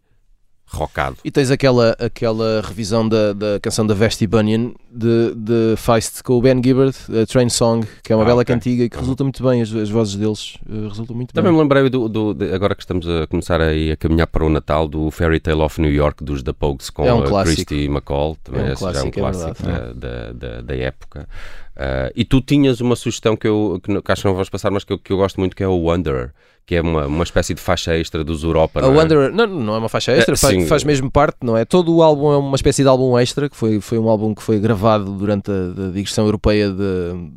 rockado. 0.72 1.16
E 1.24 1.30
tens 1.30 1.50
aquela, 1.50 1.96
aquela 1.98 2.60
revisão 2.62 3.08
da, 3.08 3.32
da 3.32 3.60
canção 3.60 3.86
da 3.86 3.94
Vesti 3.94 4.26
Bunyan 4.26 4.72
de, 4.90 5.34
de 5.34 5.74
Feist 5.76 6.22
com 6.22 6.34
o 6.34 6.40
Ben 6.40 6.60
Gibbard, 6.62 6.96
a 7.20 7.26
Train 7.26 7.48
Song, 7.48 7.86
que 8.02 8.12
é 8.12 8.16
uma 8.16 8.22
Ah, 8.22 8.26
bela 8.26 8.42
ok. 8.42 8.54
cantiga 8.54 8.84
e 8.84 8.88
que 8.88 8.96
Uhum. 8.96 9.02
resulta 9.02 9.24
muito 9.24 9.42
bem, 9.42 9.62
as, 9.62 9.72
as 9.74 9.90
vozes 9.90 10.16
deles 10.16 10.58
eh, 10.68 10.88
resultam 10.88 11.14
muito 11.16 11.34
Também 11.34 11.50
bem. 11.50 11.56
me 11.56 11.62
lembrei, 11.62 11.88
do, 11.90 12.08
do- 12.08 12.34
de- 12.34 12.52
agora 12.54 12.74
que 12.74 12.82
estamos 12.82 13.08
a 13.08 13.26
começar 13.26 13.60
aí 13.60 13.90
a 13.92 13.96
caminhar 13.96 14.26
para 14.26 14.44
o 14.44 14.48
Natal, 14.48 14.86
do 14.88 15.10
Fairy 15.10 15.40
Tale 15.40 15.60
of 15.60 15.80
New 15.80 15.92
York 15.92 16.22
dos 16.24 16.42
The 16.42 16.52
Pogues 16.52 16.88
com 16.90 17.04
É 17.06 17.12
um 17.12 17.22
a 17.24 17.26
clássico. 17.26 17.56
Christy 17.66 17.84
McCall, 17.86 18.36
também 18.44 18.62
É 18.62 18.72
um 18.72 18.76
já 18.76 19.00
é 19.00 19.02
um 19.02 19.10
clássico, 19.10 19.18
é 19.18 19.20
clássico 19.20 19.62
verdade. 19.64 19.94
da, 19.94 20.32
da, 20.32 20.32
da- 20.32 20.60
da 20.62 20.76
época. 20.76 21.28
Ah, 21.76 22.10
e 22.14 22.24
tu 22.24 22.40
tinhas 22.40 22.80
uma 22.80 22.94
sugestão 22.96 23.36
que 23.36 23.46
eu 23.48 23.80
que, 23.82 24.02
que 24.02 24.12
acho 24.12 24.22
que 24.22 24.28
não 24.28 24.34
vamos 24.34 24.50
passar, 24.50 24.70
mas 24.70 24.84
que 24.84 24.92
eu, 24.92 24.98
que 24.98 25.12
eu 25.12 25.16
gosto 25.16 25.38
muito, 25.40 25.56
que 25.56 25.62
é 25.62 25.68
o 25.68 25.76
Wanderer, 25.82 26.30
que 26.70 26.76
é 26.76 26.80
uma, 26.80 27.04
uma 27.08 27.24
espécie 27.24 27.52
de 27.52 27.60
faixa 27.60 27.96
extra 27.98 28.22
dos 28.22 28.44
Europa. 28.44 28.78
A 28.78 28.82
não 28.82 28.94
é? 28.94 28.98
Wanderer, 28.98 29.32
não, 29.34 29.44
não 29.44 29.74
é 29.74 29.78
uma 29.78 29.88
faixa 29.88 30.12
extra, 30.12 30.34
É, 30.34 30.36
faz, 30.36 30.68
faz 30.68 30.84
mesmo 30.84 31.10
parte, 31.10 31.38
não 31.42 31.56
é? 31.56 31.64
Todo 31.64 31.92
o 31.92 32.00
álbum 32.00 32.30
é 32.32 32.36
uma 32.36 32.54
espécie 32.54 32.82
de 32.84 32.88
álbum 32.88 33.18
extra, 33.18 33.48
que 33.50 33.56
foi, 33.56 33.80
foi 33.80 33.98
um 33.98 34.08
álbum 34.08 34.32
que 34.32 34.40
foi 34.40 34.60
gravado 34.60 35.10
durante 35.10 35.50
a, 35.50 35.88
a 35.88 35.90
digressão 35.90 36.26
europeia 36.26 36.70
de, 36.70 36.84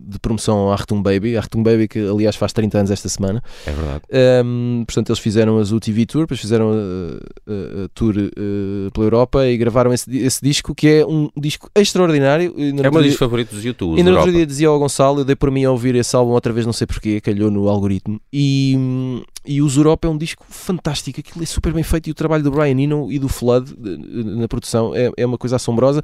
de 0.08 0.20
promoção 0.20 0.70
à 0.70 0.74
Artung 0.74 1.02
Baby. 1.02 1.36
A 1.36 1.40
Artung 1.40 1.64
Baby, 1.64 1.88
que 1.88 1.98
aliás 2.08 2.36
faz 2.36 2.54
30 2.54 2.78
anos 2.78 2.92
esta 2.92 3.10
semana. 3.10 3.42
É 3.66 3.72
verdade. 3.72 4.02
Um, 4.46 4.84
portanto, 4.86 5.10
eles 5.10 5.18
fizeram 5.20 5.58
a 5.58 5.64
Zoo 5.64 5.80
TV 5.80 6.06
Tour, 6.06 6.22
depois 6.22 6.40
fizeram 6.40 6.70
a, 6.72 6.76
a- 6.76 7.86
a 7.86 7.90
tour 7.96 8.14
uh, 8.16 8.92
pela 8.92 9.06
Europa 9.08 9.48
e 9.48 9.58
gravaram 9.58 9.92
esse, 9.92 10.16
esse 10.16 10.42
disco, 10.44 10.76
que 10.76 10.88
é 10.88 11.06
um 11.08 11.28
disco 11.36 11.72
extraordinário. 11.76 12.54
É 12.56 12.88
um 12.88 12.92
dos 12.92 13.04
dia- 13.04 13.18
favoritos 13.18 13.60
do 13.60 13.68
YouTube. 13.68 14.00
e 14.00 14.04
no 14.04 14.16
outro 14.16 14.32
dia 14.32 14.46
dizia 14.46 14.68
ao 14.68 14.78
Gonçalo, 14.78 15.22
eu 15.22 15.26
dei 15.26 15.36
por 15.36 15.50
mim 15.50 15.64
a 15.66 15.72
ouvir 15.72 15.96
esse 15.96 16.16
álbum 16.16 16.34
outra 16.34 16.54
vez, 16.54 16.68
não 16.68 16.74
sei 16.74 16.86
porquê, 16.86 17.20
calhou 17.20 17.50
no 17.50 17.68
algoritmo. 17.68 18.22
E, 18.32 18.76
hum, 18.78 19.23
e 19.46 19.62
o 19.62 19.68
Europa 19.70 20.08
é 20.08 20.12
um 20.12 20.18
disco 20.18 20.46
fantástico, 20.50 21.20
aquilo 21.20 21.44
é 21.44 21.46
super 21.46 21.74
bem 21.74 21.84
feito 21.84 22.08
e 22.08 22.12
o 22.12 22.14
trabalho 22.16 22.44
do 22.44 22.52
Brian 22.52 22.80
Eno 22.80 23.12
e 23.12 23.20
do 23.20 23.28
Flood 23.30 23.74
na 23.78 24.48
produção 24.48 24.94
é, 24.96 25.12
é 25.18 25.26
uma 25.26 25.38
coisa 25.38 25.56
assombrosa. 25.58 26.02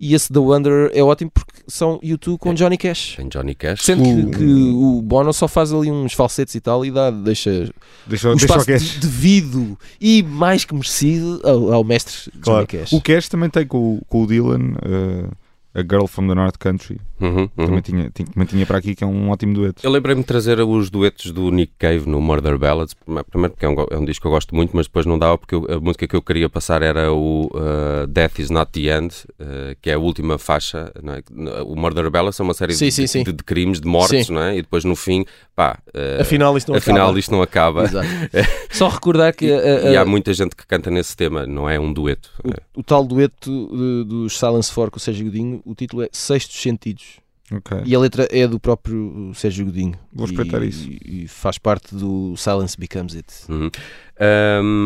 E 0.00 0.14
esse 0.14 0.32
The 0.32 0.38
Wanderer 0.38 0.92
é 0.94 1.02
ótimo 1.02 1.28
porque 1.28 1.60
são 1.66 1.98
YouTube 2.00 2.38
com 2.38 2.54
Johnny 2.54 2.78
Cash. 2.78 3.14
Tem 3.16 3.26
Johnny 3.28 3.52
Cash. 3.52 3.82
Sendo 3.82 4.04
que, 4.04 4.10
O- 4.10 4.30
que 4.30 4.44
o 4.44 5.02
Bono 5.02 5.32
só 5.32 5.48
faz 5.48 5.72
ali 5.72 5.90
uns 5.90 6.12
falsetes 6.12 6.54
e 6.54 6.60
tal 6.60 6.86
e 6.86 6.90
dá, 6.92 7.10
deixa 7.10 7.68
Deixa, 8.06 8.30
o 8.30 8.36
deixa 8.36 8.54
o 8.54 8.60
espaço 8.60 9.00
devido 9.00 9.76
e 10.00 10.22
mais 10.22 10.64
que 10.64 10.72
merecido 10.72 11.40
ao, 11.42 11.72
ao 11.72 11.82
mestre 11.82 12.30
Claro. 12.40 12.64
Johnny 12.64 12.80
Cash. 12.84 12.92
O 12.92 13.00
Cash 13.02 13.28
também 13.28 13.50
tem 13.50 13.66
com, 13.66 13.96
o- 13.96 14.02
com 14.08 14.22
o 14.22 14.26
Dylan, 14.28 14.74
uh, 14.74 15.32
a 15.74 15.80
Girl 15.82 16.06
from 16.06 16.26
the 16.28 16.34
North 16.34 16.56
Country. 16.58 16.98
Uhum, 17.20 17.48
uhum. 17.56 17.66
Também, 17.66 17.80
tinha, 17.80 18.10
tinha, 18.14 18.26
também 18.28 18.46
tinha 18.46 18.64
para 18.64 18.78
aqui, 18.78 18.94
que 18.94 19.02
é 19.02 19.06
um 19.06 19.30
ótimo 19.30 19.52
dueto. 19.54 19.84
Eu 19.84 19.90
lembrei-me 19.90 20.20
de 20.22 20.26
trazer 20.26 20.60
os 20.60 20.88
duetos 20.88 21.30
do 21.32 21.50
Nick 21.50 21.72
Cave 21.78 22.08
no 22.08 22.20
Murder 22.20 22.56
Ballads. 22.58 22.94
Prime- 22.94 23.24
Primeiro 23.24 23.52
porque 23.54 23.66
é 23.66 23.68
um, 23.68 23.86
é 23.90 23.98
um 23.98 24.04
disco 24.04 24.22
que 24.22 24.26
eu 24.28 24.30
gosto 24.30 24.54
muito, 24.54 24.74
mas 24.76 24.86
depois 24.86 25.04
não 25.04 25.18
dava 25.18 25.36
porque 25.36 25.54
eu- 25.54 25.66
a 25.68 25.80
música 25.80 26.06
que 26.06 26.14
eu 26.16 26.22
queria 26.22 26.48
passar 26.48 26.80
era 26.82 27.12
o 27.12 27.46
uh, 27.54 28.06
Death 28.06 28.38
is 28.38 28.50
Not 28.50 28.70
the 28.72 28.96
End, 28.96 29.14
uh, 29.40 29.76
que 29.82 29.90
é 29.90 29.94
a 29.94 29.98
última 29.98 30.38
faixa. 30.38 30.92
não 31.02 31.14
é? 31.14 31.22
O 31.62 31.74
Murder 31.76 32.08
Ballads 32.10 32.38
é 32.38 32.42
uma 32.42 32.54
série 32.54 32.72
Sim, 32.74 32.86
de, 32.86 32.92
sim, 32.92 33.06
sim. 33.06 33.22
de- 33.24 33.32
de 33.32 33.42
crimes, 33.44 33.80
de 33.80 33.86
mortes, 33.88 34.26
Sim. 34.28 34.32
não 34.34 34.42
é? 34.42 34.56
E 34.56 34.62
depois 34.62 34.84
no 34.84 34.94
fim, 34.94 35.24
pá, 35.56 35.78
uh, 35.88 36.20
Afinal, 36.22 36.56
isto 36.56 36.70
não 36.70 36.78
afinal 36.78 37.06
acaba. 37.06 37.18
isto 37.18 37.30
não 37.32 37.42
acaba. 37.42 37.82
Exato. 37.84 38.08
Só 38.70 38.88
recordar 38.88 39.34
que 39.34 39.46
E, 39.46 39.92
e 39.92 39.96
há 39.96 40.04
muita 40.04 40.32
gente 40.32 40.54
que 40.54 40.64
canta 40.66 40.88
nesse 40.90 41.16
tema, 41.16 41.46
não 41.46 41.68
é 41.68 41.78
um 41.80 41.92
dueto. 41.92 42.30
o, 42.76 42.80
o 42.80 42.82
tal 42.82 43.04
dueto 43.04 43.50
de- 43.72 44.04
dos 44.08 44.38
Silence 44.38 44.72
4 44.72 44.92
com 44.92 44.96
o 44.98 45.00
Sérgio 45.00 45.24
Godinho, 45.26 45.57
o 45.64 45.74
título 45.74 46.02
é 46.02 46.08
Sextos 46.12 46.60
Sentidos. 46.60 47.20
Ok. 47.50 47.78
E 47.86 47.94
a 47.94 47.98
letra 47.98 48.28
é 48.30 48.46
do 48.46 48.60
próprio 48.60 49.32
Sérgio 49.34 49.64
Godinho. 49.64 49.94
Vou 50.12 50.26
E- 50.26 50.30
espreitar 50.30 50.62
isso. 50.62 50.86
E, 50.86 51.26
faz 51.26 51.56
parte 51.56 51.94
do 51.94 52.36
Silence 52.36 52.76
Becomes 52.78 53.16
It. 53.16 53.26
Uhum. 53.48 53.70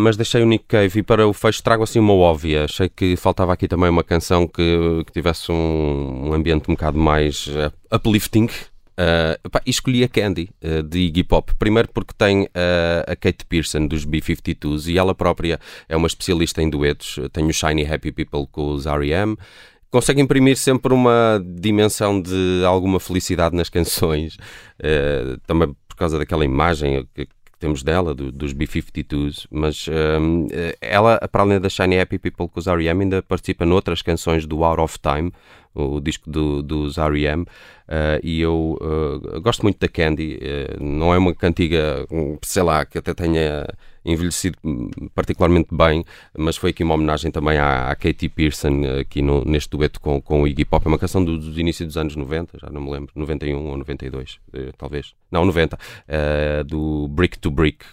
Mas 0.04 0.16
deixei 0.16 0.42
o 0.42 0.46
Nick 0.46 0.66
Cave 0.68 1.00
e 1.00 1.02
para 1.02 1.26
o 1.26 1.32
fecho 1.32 1.62
trago 1.62 1.82
assim 1.82 1.98
uma 1.98 2.12
óbvia. 2.12 2.64
Achei 2.64 2.88
que 2.88 3.16
faltava 3.16 3.52
aqui 3.52 3.66
também 3.66 3.90
uma 3.90 4.04
canção 4.04 4.46
que, 4.46 5.02
que 5.06 5.12
tivesse 5.12 5.50
um, 5.50 6.28
um 6.28 6.32
ambiente 6.32 6.70
um 6.70 6.74
bocado 6.74 6.98
mais 6.98 7.48
eh, 7.48 7.72
uplifting. 7.96 8.48
Uh, 8.92 9.48
pá, 9.50 9.62
e 9.64 9.70
escolhi 9.70 10.04
a 10.04 10.08
Candy, 10.08 10.50
uh, 10.62 10.82
de 10.82 10.98
Iggy 11.00 11.24
Pop. 11.24 11.52
Primeiro 11.58 11.88
porque 11.92 12.12
tem 12.16 12.42
uh, 12.42 12.48
a 13.10 13.16
Kate 13.16 13.44
Pearson 13.46 13.86
dos 13.86 14.04
B-52s 14.04 14.86
e 14.92 14.98
ela 14.98 15.14
própria 15.14 15.58
é 15.88 15.96
uma 15.96 16.06
especialista 16.06 16.62
em 16.62 16.68
duetos. 16.68 17.18
Tem 17.32 17.44
o 17.46 17.52
Shiny 17.52 17.86
Happy 17.90 18.12
People 18.12 18.46
com 18.52 18.72
os 18.72 18.84
R.E.M. 18.86 19.36
Consegue 19.92 20.20
imprimir 20.20 20.56
sempre 20.56 20.92
uma 20.92 21.40
dimensão 21.56 22.20
de 22.20 22.64
alguma 22.66 22.98
felicidade 22.98 23.54
nas 23.54 23.68
canções. 23.68 24.34
Uh, 24.80 25.38
também 25.46 25.76
por 25.86 25.96
causa 25.96 26.18
daquela 26.18 26.44
imagem 26.44 27.06
que, 27.14 27.26
que 27.26 27.32
temos 27.60 27.82
dela, 27.82 28.14
do- 28.14 28.32
dos 28.32 28.52
B-52s. 28.54 29.46
Mas 29.50 29.86
um, 30.18 30.48
ela, 30.80 31.20
para 31.30 31.42
além 31.42 31.60
da 31.60 31.68
Shiny 31.68 32.00
Happy 32.00 32.18
People 32.18 32.48
com 32.48 32.58
os 32.58 32.66
R.E.M., 32.66 33.04
ainda 33.04 33.22
participa 33.22 33.66
noutras 33.66 34.00
canções 34.02 34.46
do 34.46 34.64
Out 34.64 34.80
of 34.80 34.98
Time, 34.98 35.30
o 35.74 36.00
disco 36.00 36.30
do- 36.30 36.62
dos 36.62 36.98
R.E.M., 36.98 37.44
Uh, 37.82 38.16
e 38.22 38.40
eu 38.40 38.78
uh, 38.80 39.40
gosto 39.42 39.62
muito 39.64 39.78
da 39.78 39.88
Candy. 39.88 40.38
uh, 40.40 40.82
não 40.82 41.12
é 41.12 41.18
uma 41.18 41.34
cantiga, 41.34 42.06
um, 42.10 42.38
sei 42.40 42.62
lá, 42.62 42.86
que 42.86 42.96
até 42.96 43.12
tenha 43.12 43.66
envelhecido 44.04 44.56
hum, 44.64 44.88
particularmente 45.14 45.68
bem, 45.72 46.02
mas 46.36 46.56
foi 46.56 46.70
aqui 46.70 46.82
uma 46.82 46.94
homenagem 46.94 47.30
também 47.30 47.58
à, 47.58 47.90
à 47.90 47.94
Katy 47.94 48.28
Pearson, 48.30 48.82
aqui 49.00 49.20
no- 49.20 49.44
neste 49.44 49.68
dueto 49.70 50.00
com, 50.00 50.22
com 50.22 50.42
o 50.42 50.48
Iggy 50.48 50.64
Pop. 50.64 50.86
É 50.86 50.88
uma 50.88 50.98
canção 50.98 51.22
do- 51.24 51.36
dos 51.36 51.58
inícios 51.58 51.86
dos 51.88 51.96
anos 51.98 52.16
90, 52.16 52.56
já 52.58 52.70
não 52.70 52.80
me 52.80 52.90
lembro, 52.90 53.10
91 53.14 53.58
ou 53.68 53.76
92, 53.76 54.38
uh, 54.54 54.72
talvez. 54.78 55.12
Não, 55.30 55.44
90, 55.44 55.76
uh, 55.76 56.64
do 56.64 57.08
Brick 57.08 57.38
to 57.38 57.50
Brick, 57.50 57.84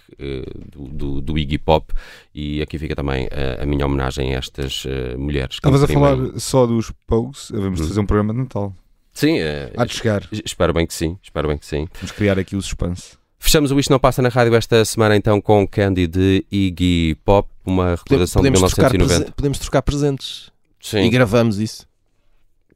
do, 0.72 0.84
do, 0.88 1.20
do 1.20 1.38
Iggy 1.38 1.58
Pop. 1.58 1.92
E 2.34 2.60
aqui 2.62 2.78
fica 2.78 2.94
também 2.94 3.26
uh, 3.26 3.62
a 3.62 3.66
minha 3.66 3.84
homenagem 3.84 4.34
a 4.34 4.38
estas 4.38 4.84
mulheres. 5.18 5.54
Estavas 5.56 5.82
a 5.82 5.88
falar 5.88 6.16
só 6.38 6.64
dos 6.66 6.90
Pogues, 7.06 7.50
havemos 7.72 7.78
de 7.80 7.84
Hum. 7.84 7.88
fazer 7.88 8.00
um 8.00 8.06
programa 8.06 8.32
de 8.32 8.38
Natal. 8.40 8.74
Sim, 9.12 9.40
uh, 9.40 9.72
Há 9.76 9.84
de 9.84 9.94
chegar. 9.94 10.28
espero 10.44 10.72
bem 10.72 10.86
que 10.86 10.94
sim, 10.94 11.18
espero 11.22 11.48
bem 11.48 11.58
que 11.58 11.66
sim. 11.66 11.88
Vamos 11.94 12.12
criar 12.12 12.38
aqui 12.38 12.54
o 12.56 12.62
suspense. 12.62 13.18
Fechamos 13.38 13.70
o 13.72 13.78
Isto 13.80 13.90
Não 13.90 13.98
Passa 13.98 14.20
na 14.22 14.28
Rádio 14.28 14.54
esta 14.54 14.84
semana 14.84 15.16
então 15.16 15.40
com 15.40 15.66
Candy 15.66 16.06
de 16.06 16.44
Iggy 16.52 17.16
Pop, 17.24 17.48
uma 17.64 17.96
recordação 17.96 18.42
de 18.42 18.48
podemos, 18.50 18.70
trocar 18.72 18.90
1990. 18.92 19.14
presen- 19.20 19.32
podemos 19.34 19.58
trocar 19.58 19.82
presentes. 19.82 20.50
Sim, 20.80 20.98
E 21.00 21.10
gravamos 21.10 21.58
isso, 21.58 21.86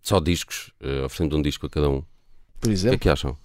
só 0.02 0.18
discos, 0.20 0.72
eh, 0.82 1.02
oferecendo 1.04 1.36
um 1.38 1.42
disco 1.42 1.66
a 1.66 1.70
cada 1.70 1.88
um. 1.88 2.00
por 2.00 2.02
O 2.02 2.60
que 2.62 2.68
é 2.70 2.72
exemplo. 2.72 2.98
que 2.98 3.08
acham? 3.08 3.36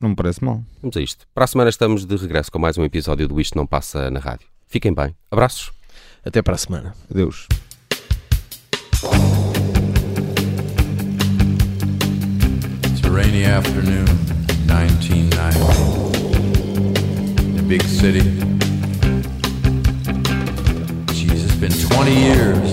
Não 0.00 0.08
me 0.10 0.16
parece 0.16 0.44
mal. 0.44 0.62
Vamos 0.80 0.96
a 0.96 1.00
isto. 1.00 1.26
Para 1.32 1.44
a 1.44 1.46
semana 1.46 1.70
estamos 1.70 2.04
de 2.04 2.16
regresso 2.16 2.50
com 2.50 2.58
mais 2.58 2.76
um 2.76 2.84
episódio 2.84 3.28
do 3.28 3.40
Isto 3.40 3.56
Não 3.56 3.66
Passa 3.66 4.10
na 4.10 4.18
Rádio. 4.18 4.48
Fiquem 4.66 4.92
bem. 4.92 5.14
Abraços. 5.30 5.70
Até 6.24 6.42
para 6.42 6.54
a 6.56 6.58
semana. 6.58 6.94
Adeus. 7.10 7.46
Rainy 13.12 13.44
afternoon, 13.44 14.06
1990. 14.66 17.46
In 17.46 17.58
a 17.58 17.62
big 17.62 17.82
city. 17.82 18.22
Jeez, 21.12 21.44
it's 21.44 21.54
been 21.56 21.72
20 21.72 22.14
years. 22.14 22.72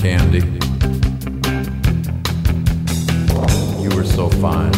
Candy. 0.00 0.42
You 3.82 3.90
were 3.94 4.04
so 4.04 4.30
fine. 4.30 4.72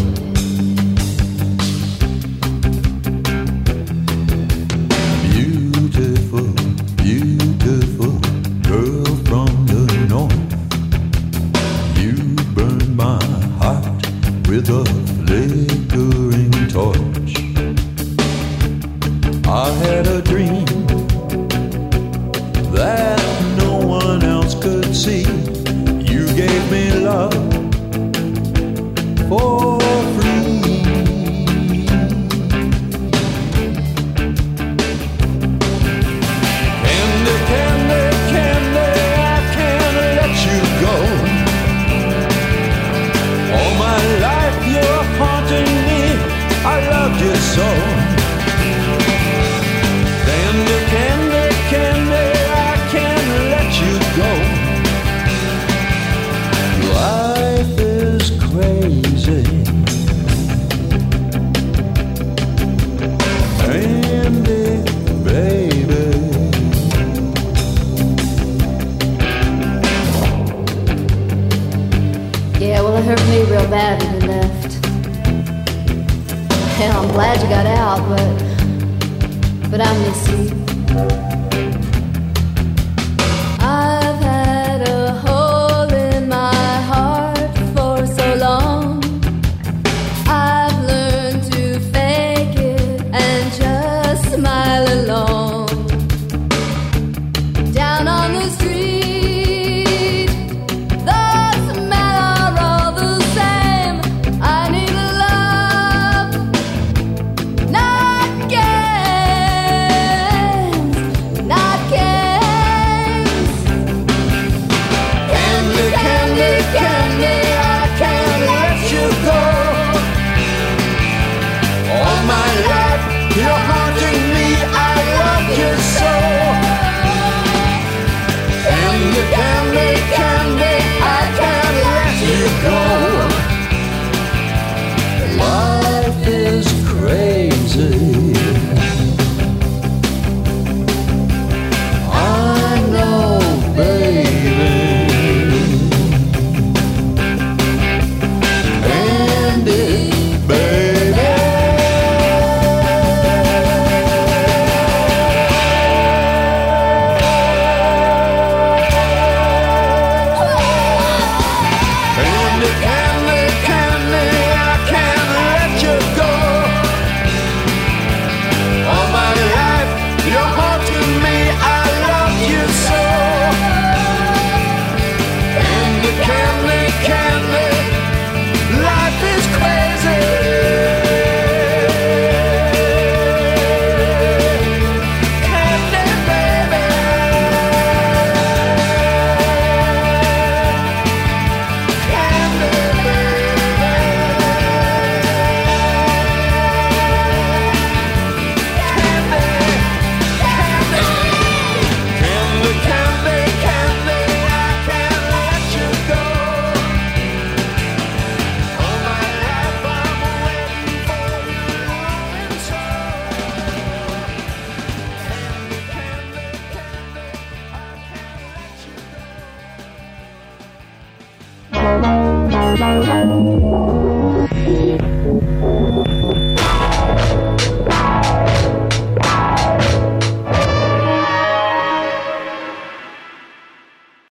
good. 14.70 14.99